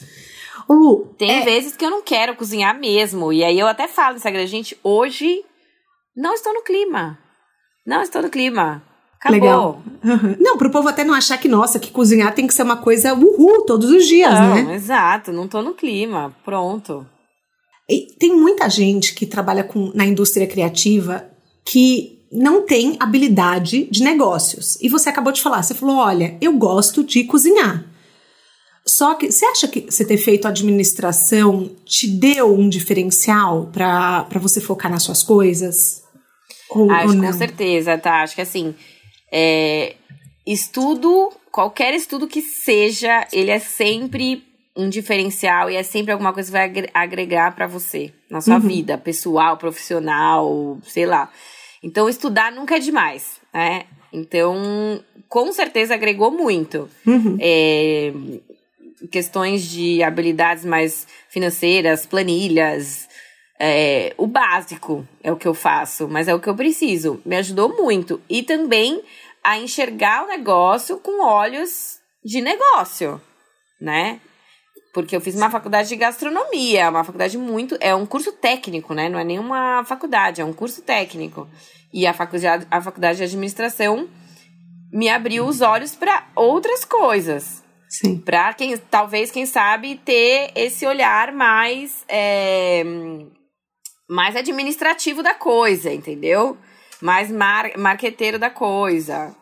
[0.68, 1.44] Ô, Lu, Tem é...
[1.44, 3.32] vezes que eu não quero cozinhar mesmo.
[3.32, 5.44] E aí eu até falo no Instagram, gente, hoje
[6.16, 7.18] não estou no clima.
[7.86, 8.84] Não estou no clima.
[9.20, 9.40] Acabou.
[9.40, 9.84] Legal.
[10.04, 10.36] Uhum.
[10.40, 13.14] Não, pro povo até não achar que, nossa, que cozinhar tem que ser uma coisa
[13.14, 14.76] uhul todos os dias, não, né?
[14.76, 16.36] Exato, não tô no clima.
[16.44, 17.06] Pronto.
[17.88, 21.30] E tem muita gente que trabalha com, na indústria criativa
[21.64, 24.78] que não tem habilidade de negócios.
[24.82, 27.86] E você acabou de falar, você falou: olha, eu gosto de cozinhar.
[28.88, 34.60] Só que você acha que você ter feito administração te deu um diferencial para você
[34.60, 36.04] focar nas suas coisas?
[36.70, 38.24] Ou, Acho ou com certeza, tá?
[38.24, 38.74] Acho que assim,
[39.32, 39.96] é,
[40.48, 44.44] estudo, qualquer estudo que seja, ele é sempre
[44.76, 48.62] um diferencial e é sempre alguma coisa que vai agregar para você na sua uhum.
[48.62, 51.30] vida pessoal, profissional, sei lá.
[51.84, 53.86] Então, estudar nunca é demais, né?
[54.14, 56.90] Então, com certeza agregou muito.
[57.06, 57.38] Uhum.
[57.40, 58.14] É,
[59.10, 63.10] questões de habilidades mais financeiras, planilhas,
[63.60, 67.22] é, o básico é o que eu faço, mas é o que eu preciso.
[67.24, 68.22] Me ajudou muito.
[68.28, 69.02] E também
[69.44, 73.22] a enxergar o negócio com olhos de negócio,
[73.80, 74.20] né?
[74.94, 77.78] Porque eu fiz uma faculdade de gastronomia, uma faculdade muito.
[77.80, 79.08] É um curso técnico, né?
[79.08, 81.48] Não é nenhuma faculdade, é um curso técnico.
[81.94, 84.10] E a faculdade, a faculdade de administração
[84.92, 87.64] me abriu os olhos para outras coisas.
[87.90, 88.18] Sim.
[88.18, 92.04] Para quem, talvez, quem sabe, ter esse olhar mais.
[92.10, 92.84] É,
[94.10, 96.58] mais administrativo da coisa, entendeu?
[97.02, 99.36] Mais mar, marqueteiro da coisa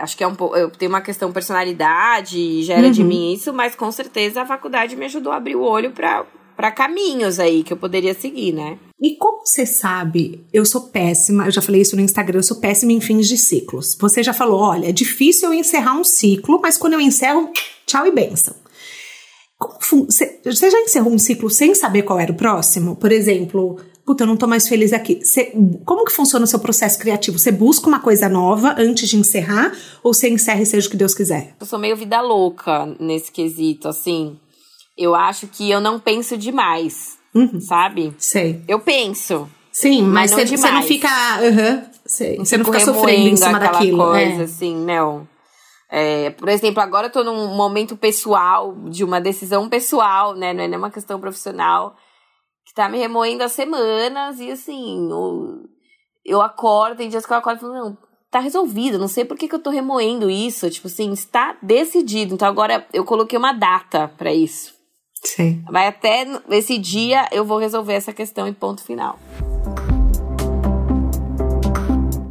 [0.00, 0.56] acho que é um pouco.
[0.56, 2.90] Eu tenho uma questão personalidade, gera uhum.
[2.90, 6.24] de mim isso, mas com certeza a faculdade me ajudou a abrir o olho para
[6.56, 8.78] para caminhos aí que eu poderia seguir, né?
[9.00, 12.60] E como você sabe, eu sou péssima, eu já falei isso no Instagram, eu sou
[12.60, 13.96] péssima em fins de ciclos.
[13.98, 17.50] Você já falou, olha, é difícil eu encerrar um ciclo, mas quando eu encerro,
[17.86, 18.54] tchau e benção.
[19.80, 22.94] Você já encerrou um ciclo sem saber qual era o próximo?
[22.94, 23.78] Por exemplo,
[24.10, 25.20] puta, eu não tô mais feliz aqui.
[25.84, 27.38] Como que funciona o seu processo criativo?
[27.38, 30.96] Você busca uma coisa nova antes de encerrar ou você encerra e seja o que
[30.96, 31.54] Deus quiser?
[31.60, 34.36] Eu sou meio vida louca nesse quesito, assim.
[34.98, 37.60] Eu acho que eu não penso demais, uhum.
[37.60, 38.12] sabe?
[38.18, 38.60] Sei.
[38.66, 39.48] Eu penso.
[39.70, 41.08] Sim, mas você não, não, fica.
[41.40, 42.36] Uhum, sei.
[42.38, 43.98] Você não fica sofrendo em cima daquilo.
[43.98, 44.44] coisa, é.
[44.44, 45.28] assim, não.
[45.88, 50.52] É, por exemplo, agora eu tô num momento pessoal, de uma decisão pessoal, né?
[50.52, 51.94] Não é nem uma questão profissional
[52.70, 55.64] que tá me remoendo há semanas e assim, eu,
[56.24, 57.98] eu acordo, tem dias que eu acordo e falo, não,
[58.30, 62.34] tá resolvido, não sei por que, que eu tô remoendo isso, tipo assim, está decidido.
[62.34, 64.72] Então agora eu coloquei uma data para isso.
[65.24, 65.64] Sim.
[65.68, 69.18] Vai até esse dia eu vou resolver essa questão e ponto final.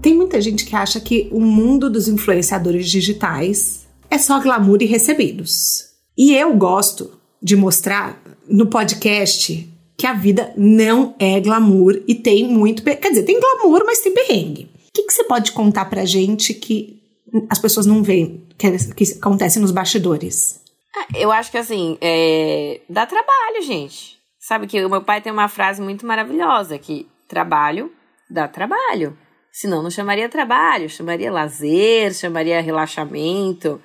[0.02, 4.86] Tem muita gente que acha que o mundo dos influenciadores digitais é só glamour e
[4.86, 5.90] recebidos.
[6.18, 9.69] E eu gosto de mostrar no podcast
[10.00, 12.82] que a vida não é glamour e tem muito.
[12.82, 14.64] Quer dizer, tem glamour, mas tem perrengue.
[14.64, 17.04] O que, que você pode contar pra gente que
[17.50, 20.64] as pessoas não veem, que, é, que acontece nos bastidores?
[20.96, 22.80] Ah, eu acho que assim, é...
[22.90, 24.18] dá trabalho, gente.
[24.40, 27.92] Sabe que o meu pai tem uma frase muito maravilhosa que trabalho
[28.30, 29.18] dá trabalho.
[29.52, 33.82] Senão não chamaria trabalho, chamaria lazer, chamaria relaxamento.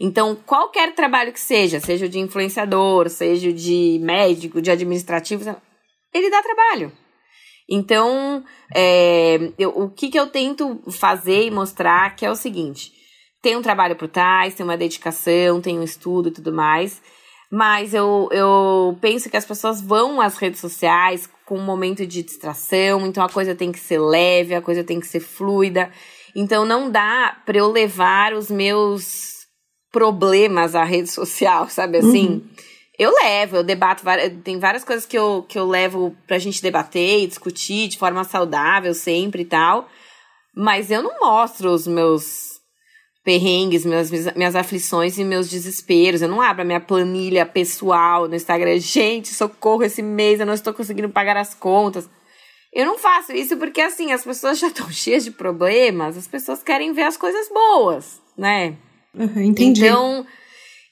[0.00, 5.56] Então, qualquer trabalho que seja, seja de influenciador, seja de médico, de administrativo,
[6.14, 6.92] ele dá trabalho.
[7.68, 8.44] Então,
[8.74, 12.92] é, eu, o que, que eu tento fazer e mostrar que é o seguinte:
[13.42, 17.02] tem um trabalho por trás, tem uma dedicação, tem um estudo e tudo mais.
[17.50, 22.22] Mas eu, eu penso que as pessoas vão às redes sociais com um momento de
[22.22, 25.90] distração, então a coisa tem que ser leve, a coisa tem que ser fluida.
[26.36, 29.37] Então não dá para eu levar os meus
[29.92, 32.28] problemas à rede social, sabe assim?
[32.28, 32.48] Uhum.
[32.98, 34.02] Eu levo, eu debato,
[34.42, 38.24] tem várias coisas que eu, que eu levo pra gente debater e discutir de forma
[38.24, 39.88] saudável sempre e tal.
[40.54, 42.58] Mas eu não mostro os meus
[43.24, 46.22] perrengues, minhas, minhas aflições e meus desesperos.
[46.22, 48.78] Eu não abro a minha planilha pessoal no Instagram.
[48.80, 52.10] Gente, socorro, esse mês eu não estou conseguindo pagar as contas.
[52.72, 56.62] Eu não faço isso porque, assim, as pessoas já estão cheias de problemas, as pessoas
[56.62, 58.76] querem ver as coisas boas, né?
[59.18, 59.84] Uhum, entendi.
[59.84, 60.26] Então,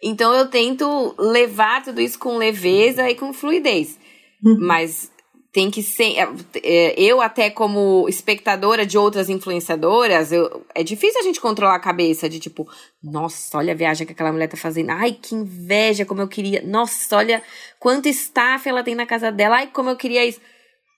[0.03, 3.99] então eu tento levar tudo isso com leveza e com fluidez.
[4.45, 4.59] Uhum.
[4.61, 5.11] Mas
[5.57, 6.19] tem que ser.
[6.19, 6.29] É,
[6.63, 11.81] é, eu, até como espectadora de outras influenciadoras, eu, é difícil a gente controlar a
[11.81, 12.69] cabeça de tipo,
[13.03, 14.91] nossa, olha a viagem que aquela mulher tá fazendo.
[14.91, 16.61] Ai, que inveja, como eu queria.
[16.63, 17.43] Nossa, olha
[17.81, 19.57] quanto staff ela tem na casa dela.
[19.57, 20.43] Ai, como eu queria isso.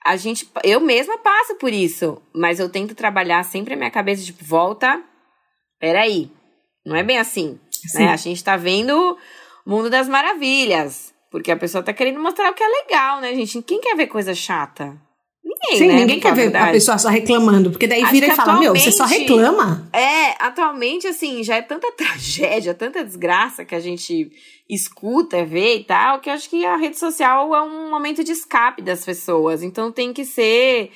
[0.05, 4.25] A gente, eu mesma passo por isso, mas eu tento trabalhar sempre a minha cabeça,
[4.25, 5.01] tipo, volta,
[5.79, 6.33] peraí,
[6.89, 7.59] não é bem assim.
[7.95, 8.09] Né?
[8.09, 9.17] A gente tá vendo
[9.65, 11.15] o mundo das maravilhas.
[11.31, 13.61] Porque a pessoa tá querendo mostrar o que é legal, né, gente?
[13.63, 14.97] Quem quer ver coisa chata?
[15.45, 15.95] Ninguém, Sim, né?
[15.95, 18.91] ninguém quer ver a pessoa só reclamando, porque daí Acho vira e fala, meu, você
[18.91, 19.89] só reclama.
[19.93, 24.31] É, atualmente, assim, já é tanta tragédia, tanta desgraça que a gente
[24.69, 28.33] escuta, vê e tal, que eu acho que a rede social é um momento de
[28.33, 29.63] escape das pessoas.
[29.63, 30.91] Então tem que ser,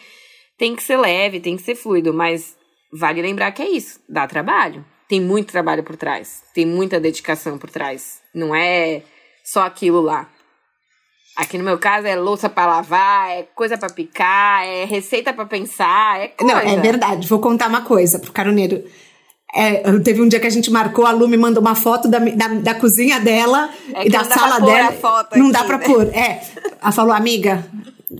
[0.56, 2.56] tem que ser leve, tem que ser fluido, mas
[2.92, 7.58] vale lembrar que é isso, dá trabalho tem muito trabalho por trás, tem muita dedicação
[7.58, 8.22] por trás.
[8.34, 9.02] Não é
[9.44, 10.26] só aquilo lá.
[11.36, 15.44] Aqui no meu caso é louça para lavar, é coisa para picar, é receita para
[15.44, 16.54] pensar, é coisa.
[16.54, 17.28] Não, é verdade.
[17.28, 18.82] Vou contar uma coisa pro caroneiro.
[19.54, 22.18] É, teve um dia que a gente marcou, a Lu me mandou uma foto da,
[22.18, 24.94] da, da cozinha dela é e da sala dela.
[25.36, 25.84] não aqui, dá pra né?
[25.84, 26.08] pôr.
[26.08, 26.40] É.
[26.80, 27.66] Ela falou, amiga,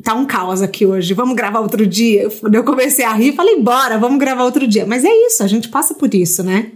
[0.05, 2.29] tá um caos aqui hoje, vamos gravar outro dia.
[2.53, 4.85] Eu comecei a rir falei, bora, vamos gravar outro dia.
[4.85, 6.71] Mas é isso, a gente passa por isso, né?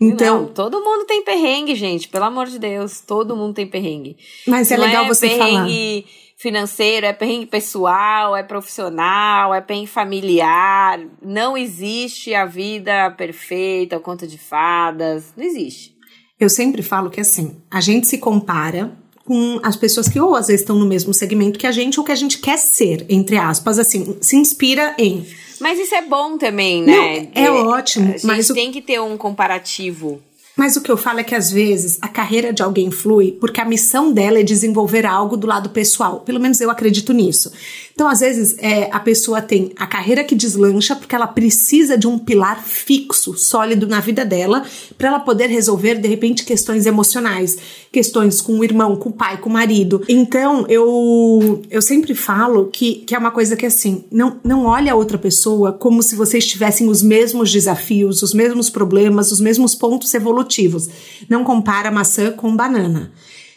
[0.00, 4.16] Então, não, todo mundo tem perrengue, gente, pelo amor de Deus, todo mundo tem perrengue.
[4.46, 6.34] Mas é legal é você perrengue falar.
[6.36, 11.00] financeiro, é perrengue pessoal, é profissional, é perrengue familiar.
[11.22, 15.94] Não existe a vida perfeita, o conto de fadas, não existe.
[16.38, 20.48] Eu sempre falo que assim, a gente se compara com as pessoas que ou às
[20.48, 23.36] vezes estão no mesmo segmento que a gente ou que a gente quer ser, entre
[23.36, 25.26] aspas, assim, se inspira em
[25.60, 27.28] mas isso é bom também, né?
[27.34, 28.08] Não, é, ótimo.
[28.08, 28.72] A gente mas tem o...
[28.72, 30.20] que ter um comparativo.
[30.56, 33.60] Mas o que eu falo é que às vezes a carreira de alguém flui porque
[33.60, 36.20] a missão dela é desenvolver algo do lado pessoal.
[36.20, 37.52] Pelo menos eu acredito nisso.
[37.94, 42.08] Então, às vezes, é, a pessoa tem a carreira que deslancha porque ela precisa de
[42.08, 44.64] um pilar fixo, sólido na vida dela,
[44.98, 47.56] para ela poder resolver, de repente, questões emocionais,
[47.92, 50.02] questões com o irmão, com o pai, com o marido.
[50.08, 54.92] Então, eu, eu sempre falo que, que é uma coisa que, assim, não, não olha
[54.92, 59.72] a outra pessoa como se vocês tivessem os mesmos desafios, os mesmos problemas, os mesmos
[59.76, 60.88] pontos evolutivos.
[61.28, 63.12] Não compara maçã com banana.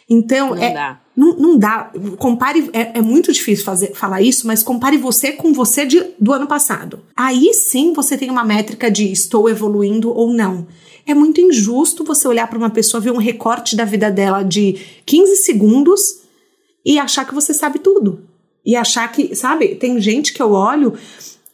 [0.08, 1.00] Então, não é, dá.
[1.14, 1.92] Não, não dá.
[2.16, 2.70] Compare.
[2.72, 6.46] É, é, muito difícil fazer, falar isso, mas compare você com você de, do ano
[6.46, 7.00] passado.
[7.14, 10.66] Aí sim você tem uma métrica de estou evoluindo ou não.
[11.04, 14.78] É muito injusto você olhar para uma pessoa, ver um recorte da vida dela de
[15.04, 16.20] 15 segundos
[16.84, 18.24] e achar que você sabe tudo.
[18.64, 20.94] E achar que, sabe, tem gente que eu olho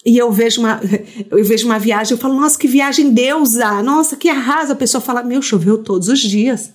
[0.05, 0.81] e eu vejo uma,
[1.31, 4.73] eu vejo uma viagem, eu falo, nossa, que viagem deusa, nossa, que arrasa.
[4.75, 6.73] A pessoa fala, meu, choveu todos os dias.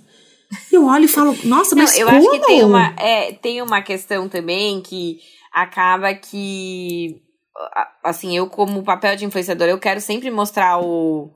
[0.71, 2.17] Eu olho e falo, nossa, mas Não, eu como?
[2.17, 5.19] acho que tem uma, é, tem uma questão também que
[5.53, 7.21] acaba que
[8.03, 11.29] assim, eu como papel de influenciador, eu quero sempre mostrar o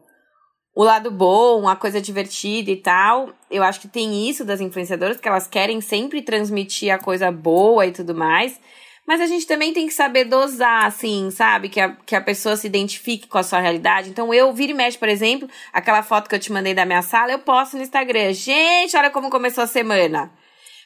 [0.76, 3.30] o lado bom, a coisa divertida e tal.
[3.50, 7.86] Eu acho que tem isso das influenciadoras, que elas querem sempre transmitir a coisa boa
[7.86, 8.60] e tudo mais.
[9.06, 11.68] Mas a gente também tem que saber dosar, assim, sabe?
[11.68, 14.10] Que a, que a pessoa se identifique com a sua realidade.
[14.10, 17.02] Então, eu vira e mexe, por exemplo, aquela foto que eu te mandei da minha
[17.02, 18.32] sala, eu posto no Instagram.
[18.32, 20.32] Gente, olha como começou a semana.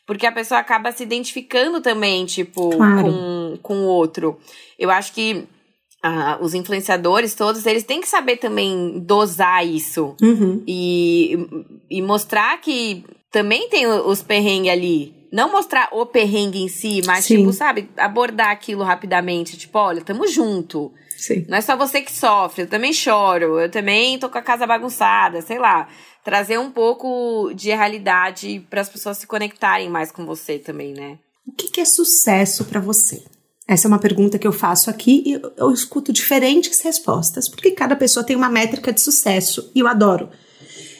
[0.05, 3.03] Porque a pessoa acaba se identificando também, tipo, claro.
[3.03, 4.39] com, com o outro.
[4.79, 5.47] Eu acho que
[6.01, 10.15] ah, os influenciadores todos, eles têm que saber também dosar isso.
[10.21, 10.63] Uhum.
[10.67, 11.37] E,
[11.89, 15.16] e mostrar que também tem os perrengues ali.
[15.31, 17.37] Não mostrar o perrengue em si, mas, Sim.
[17.37, 19.57] tipo, sabe, abordar aquilo rapidamente.
[19.57, 20.91] Tipo, olha, tamo junto.
[21.17, 21.45] Sim.
[21.47, 24.67] Não é só você que sofre, eu também choro, eu também tô com a casa
[24.67, 25.87] bagunçada, sei lá.
[26.23, 31.17] Trazer um pouco de realidade para as pessoas se conectarem mais com você também, né?
[31.45, 33.23] O que, que é sucesso para você?
[33.67, 37.95] Essa é uma pergunta que eu faço aqui e eu escuto diferentes respostas, porque cada
[37.95, 40.29] pessoa tem uma métrica de sucesso e eu adoro.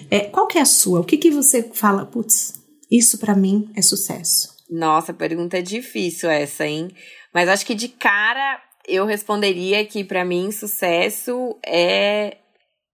[0.09, 1.01] É, qual que é a sua?
[1.01, 2.56] O que, que você fala, putz,
[2.91, 4.55] isso para mim é sucesso?
[4.69, 6.89] Nossa, pergunta difícil essa, hein?
[7.33, 12.37] Mas acho que de cara eu responderia que para mim sucesso é,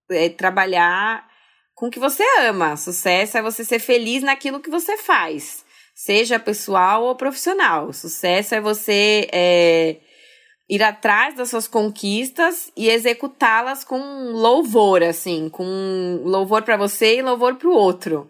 [0.10, 1.28] é trabalhar
[1.76, 2.78] com o que você ama.
[2.78, 5.64] Sucesso é você ser feliz naquilo que você faz
[5.94, 7.94] seja pessoal ou profissional.
[7.94, 9.98] Sucesso é você é,
[10.70, 14.00] ir atrás das suas conquistas e executá-las com
[14.32, 18.30] louvor, assim, com louvor para você e louvor para o outro.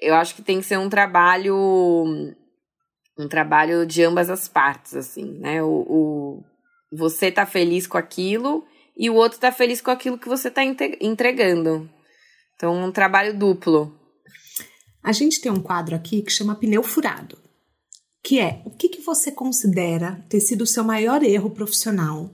[0.00, 1.54] Eu acho que tem que ser um trabalho
[3.18, 5.62] um trabalho de ambas as partes, assim, né?
[5.62, 6.44] O, o
[6.92, 8.64] você tá feliz com aquilo
[8.96, 11.88] e o outro tá feliz com aquilo que você tá entregando.
[12.56, 13.94] Então, um trabalho duplo.
[15.02, 17.38] A gente tem um quadro aqui que chama pneu furado,
[18.22, 22.30] que é o que, que você considera ter sido o seu maior erro profissional,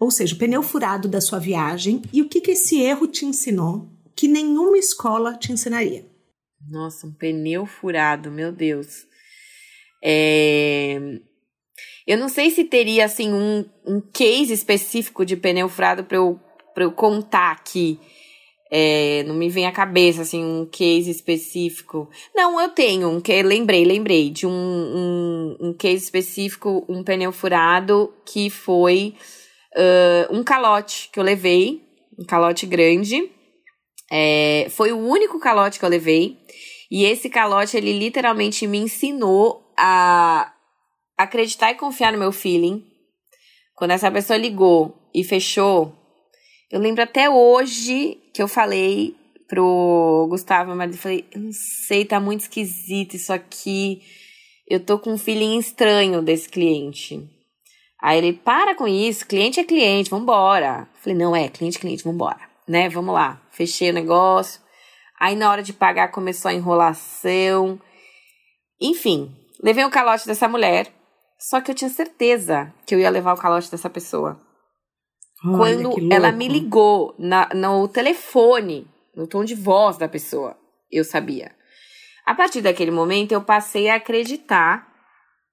[0.00, 3.24] ou seja, o pneu furado da sua viagem e o que, que esse erro te
[3.24, 6.11] ensinou que nenhuma escola te ensinaria.
[6.68, 9.06] Nossa, um pneu furado, meu Deus.
[10.02, 10.98] É...
[12.06, 16.40] Eu não sei se teria assim um, um case específico de pneu furado para eu,
[16.76, 17.98] eu contar aqui.
[18.74, 22.08] É, não me vem à cabeça, assim, um case específico.
[22.34, 27.32] Não, eu tenho um que lembrei, lembrei de um, um, um case específico, um pneu
[27.32, 29.14] furado, que foi
[29.76, 31.82] uh, um calote que eu levei,
[32.18, 33.30] um calote grande.
[34.10, 36.38] É, foi o único calote que eu levei.
[36.94, 40.52] E esse calote, ele literalmente me ensinou a
[41.16, 42.84] acreditar e confiar no meu feeling.
[43.74, 45.96] Quando essa pessoa ligou e fechou,
[46.70, 49.16] eu lembro até hoje que eu falei
[49.48, 54.02] pro Gustavo, mas eu falei, eu não sei, tá muito esquisito isso aqui.
[54.68, 57.26] Eu tô com um feeling estranho desse cliente.
[58.02, 60.86] Aí ele, para com isso, cliente é cliente, vambora.
[60.94, 62.50] Eu falei, não é, cliente é cliente, vambora.
[62.68, 63.40] Né, vamos lá.
[63.50, 64.61] Fechei o negócio.
[65.22, 67.80] Aí na hora de pagar começou a enrolação.
[68.80, 70.92] Enfim, levei o calote dessa mulher.
[71.38, 74.40] Só que eu tinha certeza que eu ia levar o calote dessa pessoa.
[75.44, 80.56] Olha, quando ela me ligou na, no telefone, no tom de voz da pessoa,
[80.90, 81.54] eu sabia.
[82.26, 84.88] A partir daquele momento, eu passei a acreditar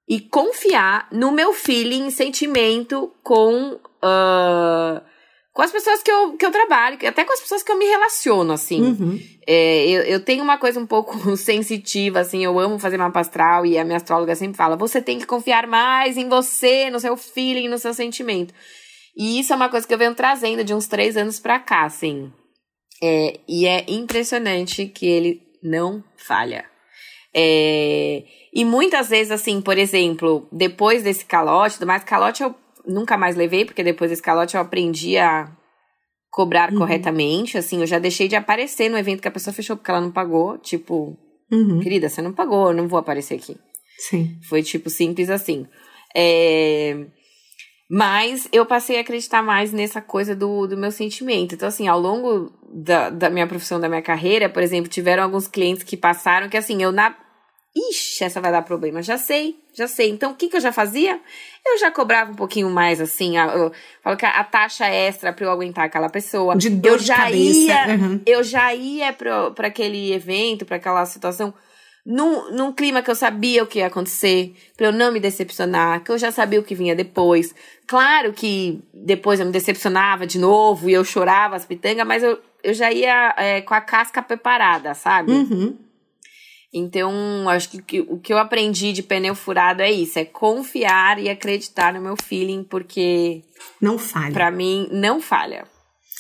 [0.07, 4.99] e confiar no meu feeling, sentimento com, uh,
[5.53, 7.85] com as pessoas que eu, que eu trabalho, até com as pessoas que eu me
[7.85, 8.81] relaciono, assim.
[8.81, 9.19] Uhum.
[9.47, 13.65] É, eu, eu tenho uma coisa um pouco sensitiva, assim, eu amo fazer mapa astral
[13.65, 17.17] e a minha astróloga sempre fala: você tem que confiar mais em você, no seu
[17.17, 18.53] feeling, no seu sentimento.
[19.17, 21.83] E isso é uma coisa que eu venho trazendo de uns três anos pra cá,
[21.83, 22.31] assim.
[23.01, 26.65] É, e é impressionante que ele não falha.
[27.33, 28.23] É,
[28.53, 32.55] e muitas vezes, assim, por exemplo, depois desse calote, do mais calote eu
[32.89, 35.49] nunca mais levei, porque depois desse calote eu aprendi a
[36.29, 36.79] cobrar uhum.
[36.79, 40.01] corretamente, assim, eu já deixei de aparecer no evento que a pessoa fechou porque ela
[40.01, 41.17] não pagou, tipo,
[41.51, 41.79] uhum.
[41.79, 43.57] querida, você não pagou, eu não vou aparecer aqui.
[43.97, 44.37] Sim.
[44.47, 45.67] Foi, tipo, simples assim.
[46.15, 47.05] É...
[47.91, 51.55] Mas eu passei a acreditar mais nessa coisa do, do meu sentimento.
[51.55, 55.47] Então, assim, ao longo da, da minha profissão, da minha carreira, por exemplo, tiveram alguns
[55.47, 57.15] clientes que passaram que, assim, eu na.
[57.75, 59.01] Ixi, essa vai dar problema.
[59.01, 60.09] Já sei, já sei.
[60.09, 61.19] Então, o que, que eu já fazia?
[61.65, 63.37] Eu já cobrava um pouquinho mais, assim.
[63.37, 63.71] Eu
[64.03, 66.55] falo que a, a taxa extra para eu aguentar aquela pessoa.
[66.55, 67.39] De dor eu de já cabeça.
[67.39, 68.21] ia, uhum.
[68.25, 71.53] eu já ia para aquele evento, para aquela situação
[72.05, 76.03] num, num clima que eu sabia o que ia acontecer, para eu não me decepcionar,
[76.03, 77.53] que eu já sabia o que vinha depois.
[77.85, 82.39] Claro que depois eu me decepcionava de novo e eu chorava as pitangas, mas eu,
[82.63, 85.31] eu já ia é, com a casca preparada, sabe?
[85.31, 85.77] Uhum.
[86.71, 91.19] Então, acho que, que, o que eu aprendi de pneu furado é isso: é confiar
[91.19, 93.43] e acreditar no meu feeling, porque.
[93.81, 94.33] Não falha.
[94.33, 95.65] Pra mim, não falha.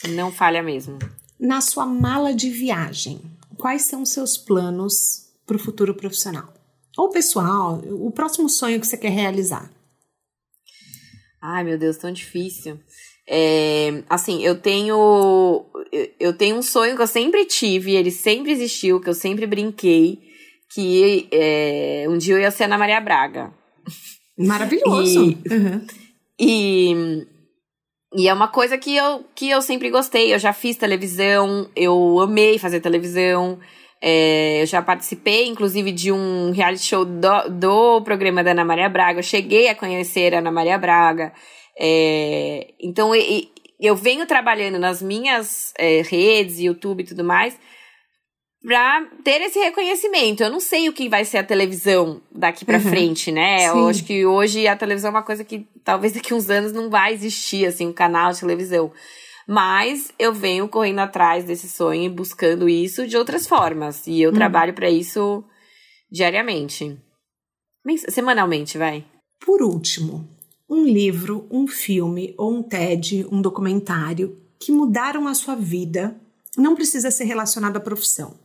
[0.09, 0.97] Não falha mesmo.
[1.39, 3.21] Na sua mala de viagem,
[3.57, 6.53] quais são os seus planos para o futuro profissional?
[6.97, 9.71] Ou pessoal, o próximo sonho que você quer realizar?
[11.41, 12.79] Ai, meu Deus, tão difícil.
[13.27, 15.65] É, assim, eu tenho
[16.19, 20.28] eu tenho um sonho que eu sempre tive, ele sempre existiu, que eu sempre brinquei,
[20.71, 23.51] que é, um dia eu ia ser Ana Maria Braga.
[24.37, 25.37] Maravilhoso.
[25.49, 25.87] E, uhum.
[26.39, 27.25] e,
[28.15, 30.33] e, é uma coisa que eu, que eu sempre gostei.
[30.33, 33.59] Eu já fiz televisão, eu amei fazer televisão.
[34.01, 38.87] É, eu já participei, inclusive, de um reality show do, do programa da Ana Maria
[38.87, 39.19] Braga.
[39.19, 41.33] Eu cheguei a conhecer a Ana Maria Braga.
[41.77, 43.43] É, então, eu,
[43.79, 47.57] eu venho trabalhando nas minhas é, redes, YouTube e tudo mais,
[48.61, 50.43] pra ter esse reconhecimento.
[50.43, 52.83] Eu não sei o que vai ser a televisão daqui pra uhum.
[52.83, 53.59] frente, né?
[53.59, 53.65] Sim.
[53.65, 56.89] Eu acho que hoje a televisão é uma coisa que talvez daqui uns anos não
[56.89, 58.91] vai existir, assim, um canal de televisão.
[59.47, 64.05] Mas eu venho correndo atrás desse sonho e buscando isso de outras formas.
[64.05, 64.35] E eu uhum.
[64.35, 65.43] trabalho para isso
[66.11, 66.97] diariamente.
[68.09, 69.03] Semanalmente, vai.
[69.43, 70.29] Por último,
[70.69, 76.15] um livro, um filme ou um TED, um documentário que mudaram a sua vida.
[76.55, 78.37] Não precisa ser relacionado à profissão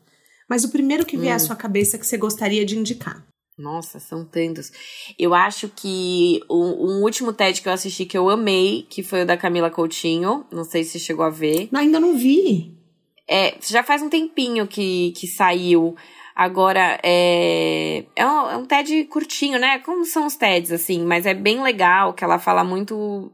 [0.49, 1.37] mas o primeiro que vier hum.
[1.37, 3.25] à sua cabeça que você gostaria de indicar.
[3.57, 4.73] Nossa, são tantos.
[5.17, 9.23] Eu acho que um, um, último TED que eu assisti que eu amei, que foi
[9.23, 10.45] o da Camila Coutinho.
[10.51, 11.69] Não sei se chegou a ver.
[11.73, 12.77] Ainda não vi.
[13.29, 15.95] É, já faz um tempinho que, que saiu.
[16.35, 19.79] Agora, é, é, um, é um TED curtinho, né?
[19.79, 23.31] Como são os TEDs, assim, mas é bem legal, que ela fala muito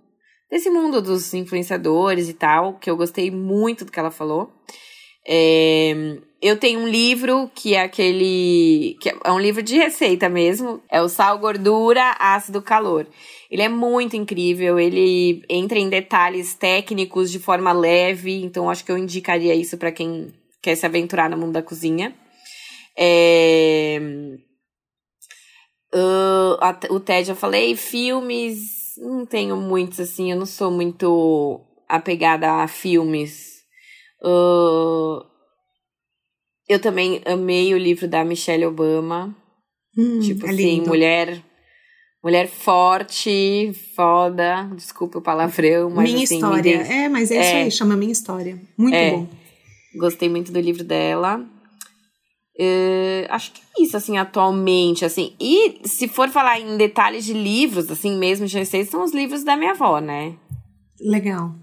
[0.50, 4.52] desse mundo dos influenciadores e tal, que eu gostei muito do que ela falou.
[5.26, 8.96] É, eu tenho um livro que é aquele.
[9.00, 10.82] que é um livro de receita mesmo.
[10.90, 13.06] É o Sal, Gordura, Ácido, Calor.
[13.50, 18.92] Ele é muito incrível, ele entra em detalhes técnicos de forma leve, então acho que
[18.92, 22.14] eu indicaria isso para quem quer se aventurar no mundo da cozinha.
[22.96, 23.98] É...
[25.92, 32.62] Uh, o TED eu falei, filmes, não tenho muitos assim, eu não sou muito apegada
[32.62, 33.49] a filmes.
[34.22, 35.24] Uh,
[36.68, 39.34] eu também amei o livro da Michelle Obama.
[39.96, 41.42] Hum, tipo é assim, mulher
[42.22, 44.70] mulher forte, foda.
[44.74, 46.76] Desculpa o palavrão, mas Minha assim, história.
[46.76, 48.60] É, mas é, é, isso aí, chama Minha História.
[48.76, 49.28] Muito é, bom.
[49.98, 51.44] Gostei muito do livro dela.
[52.58, 55.34] Uh, acho que é isso, assim, atualmente, assim.
[55.40, 59.42] E se for falar em detalhes de livros, assim, mesmo de receitas, são os livros
[59.42, 60.34] da minha avó, né?
[61.00, 61.54] Legal.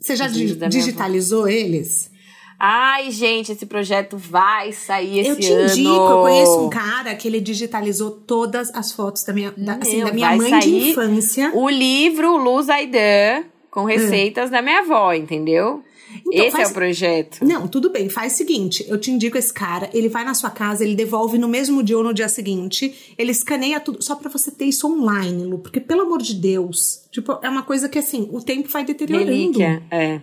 [0.00, 2.10] Você já digitalizou eles?
[2.58, 5.38] Ai, gente, esse projeto vai sair esse ano.
[5.38, 5.70] Eu te ano.
[5.70, 10.04] indico, eu conheço um cara que ele digitalizou todas as fotos da minha, da, assim,
[10.04, 11.50] da minha mãe de infância.
[11.54, 15.82] O livro Luz Aidan com receitas da minha avó, entendeu?
[16.26, 16.68] Então, esse faz...
[16.68, 17.44] é o projeto.
[17.44, 18.08] Não, tudo bem.
[18.08, 21.38] Faz o seguinte: eu te indico esse cara, ele vai na sua casa, ele devolve
[21.38, 24.90] no mesmo dia ou no dia seguinte, ele escaneia tudo, só para você ter isso
[24.90, 25.58] online, Lu.
[25.58, 29.30] Porque, pelo amor de Deus, tipo, é uma coisa que assim, o tempo vai deteriorando.
[29.30, 30.20] Relíquia, é.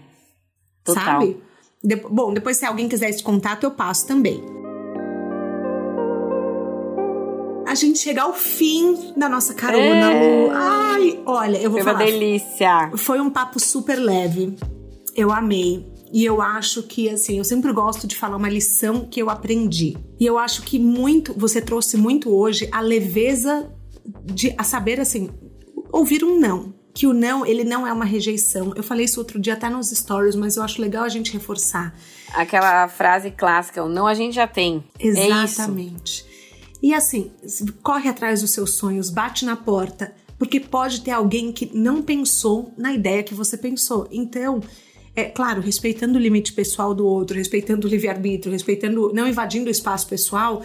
[0.83, 1.03] Total.
[1.03, 1.37] Sabe?
[1.83, 4.41] De bom, depois se alguém quiser esse contato, eu passo também.
[7.67, 10.45] A gente chega ao fim da nossa carona, é.
[10.45, 10.51] Lu.
[10.51, 11.99] Ai, olha, eu vou foi falar.
[11.99, 12.91] Foi uma delícia.
[12.97, 14.57] Foi um papo super leve.
[15.15, 15.85] Eu amei.
[16.13, 19.97] E eu acho que, assim, eu sempre gosto de falar uma lição que eu aprendi.
[20.19, 23.71] E eu acho que muito, você trouxe muito hoje a leveza
[24.25, 25.29] de a saber, assim,
[25.91, 28.73] ouvir um não que o não, ele não é uma rejeição.
[28.75, 31.95] Eu falei isso outro dia até nos stories, mas eu acho legal a gente reforçar.
[32.33, 34.83] Aquela frase clássica, o não a gente já tem.
[34.99, 36.25] É Exatamente.
[36.27, 36.31] É
[36.81, 37.31] e assim,
[37.83, 42.73] corre atrás dos seus sonhos, bate na porta, porque pode ter alguém que não pensou
[42.75, 44.07] na ideia que você pensou.
[44.11, 44.59] Então,
[45.15, 49.71] é claro, respeitando o limite pessoal do outro, respeitando o livre-arbítrio, respeitando, não invadindo o
[49.71, 50.63] espaço pessoal,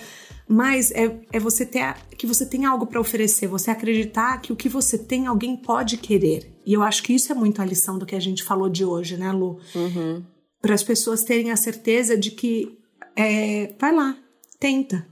[0.48, 4.56] mas é, é você ter que você tem algo para oferecer, você acreditar que o
[4.56, 6.52] que você tem alguém pode querer.
[6.64, 8.84] E eu acho que isso é muito a lição do que a gente falou de
[8.84, 9.58] hoje, né, Lu?
[9.74, 10.22] Uhum.
[10.62, 12.78] Para as pessoas terem a certeza de que
[13.16, 14.16] é, vai lá,
[14.60, 15.06] tenta.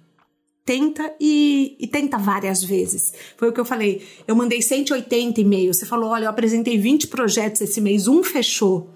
[0.65, 3.13] Tenta e, e, tenta várias vezes.
[3.37, 4.03] Foi o que eu falei.
[4.27, 5.77] Eu mandei 180 e-mails.
[5.77, 8.94] Você falou: olha, eu apresentei 20 projetos esse mês, um fechou.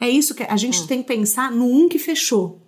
[0.00, 0.86] É isso que a gente uhum.
[0.86, 2.66] tem que pensar no um que fechou.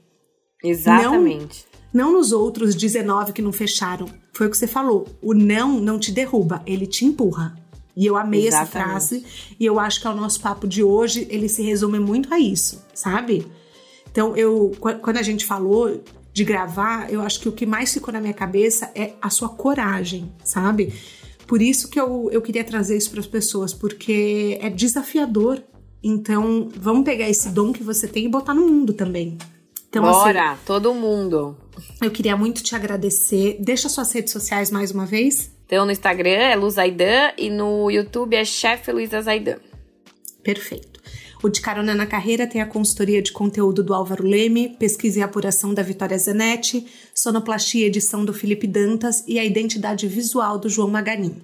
[0.62, 1.64] Exatamente.
[1.66, 4.06] Não não nos outros 19 que não fecharam.
[4.32, 5.06] Foi o que você falou.
[5.20, 7.54] O não não te derruba, ele te empurra.
[7.94, 8.76] E eu amei Exatamente.
[8.76, 9.24] essa frase.
[9.60, 12.38] E eu acho que é o nosso papo de hoje, ele se resume muito a
[12.38, 13.46] isso, sabe?
[14.10, 16.02] Então, eu, quando a gente falou
[16.32, 19.50] de gravar, eu acho que o que mais ficou na minha cabeça é a sua
[19.50, 20.92] coragem, sabe?
[21.46, 25.62] Por isso que eu, eu queria trazer isso para as pessoas, porque é desafiador.
[26.02, 29.38] Então, vamos pegar esse dom que você tem e botar no mundo também.
[29.88, 31.56] Então, Bora, assim, todo mundo.
[32.00, 33.58] Eu queria muito te agradecer.
[33.60, 35.50] Deixa suas redes sociais mais uma vez.
[35.66, 39.58] Então, no Instagram é Luzaidan e no YouTube é Chefe Luiza Zaidan.
[40.42, 41.00] Perfeito.
[41.42, 45.22] O De Carona na Carreira tem a consultoria de conteúdo do Álvaro Leme, pesquisa e
[45.22, 50.68] apuração da Vitória Zanetti, sonoplastia e edição do Felipe Dantas e a identidade visual do
[50.68, 51.42] João Maganin.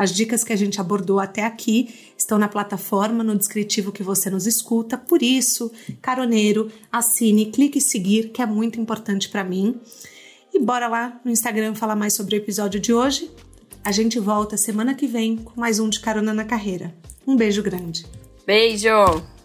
[0.00, 4.30] As dicas que a gente abordou até aqui estão na plataforma, no descritivo que você
[4.30, 4.96] nos escuta.
[4.96, 5.70] Por isso,
[6.00, 9.78] caroneiro, assine, clique em seguir, que é muito importante para mim.
[10.54, 13.30] E bora lá no Instagram falar mais sobre o episódio de hoje.
[13.84, 16.94] A gente volta semana que vem com mais um de Carona na Carreira.
[17.26, 18.06] Um beijo grande.
[18.46, 19.39] Beijo!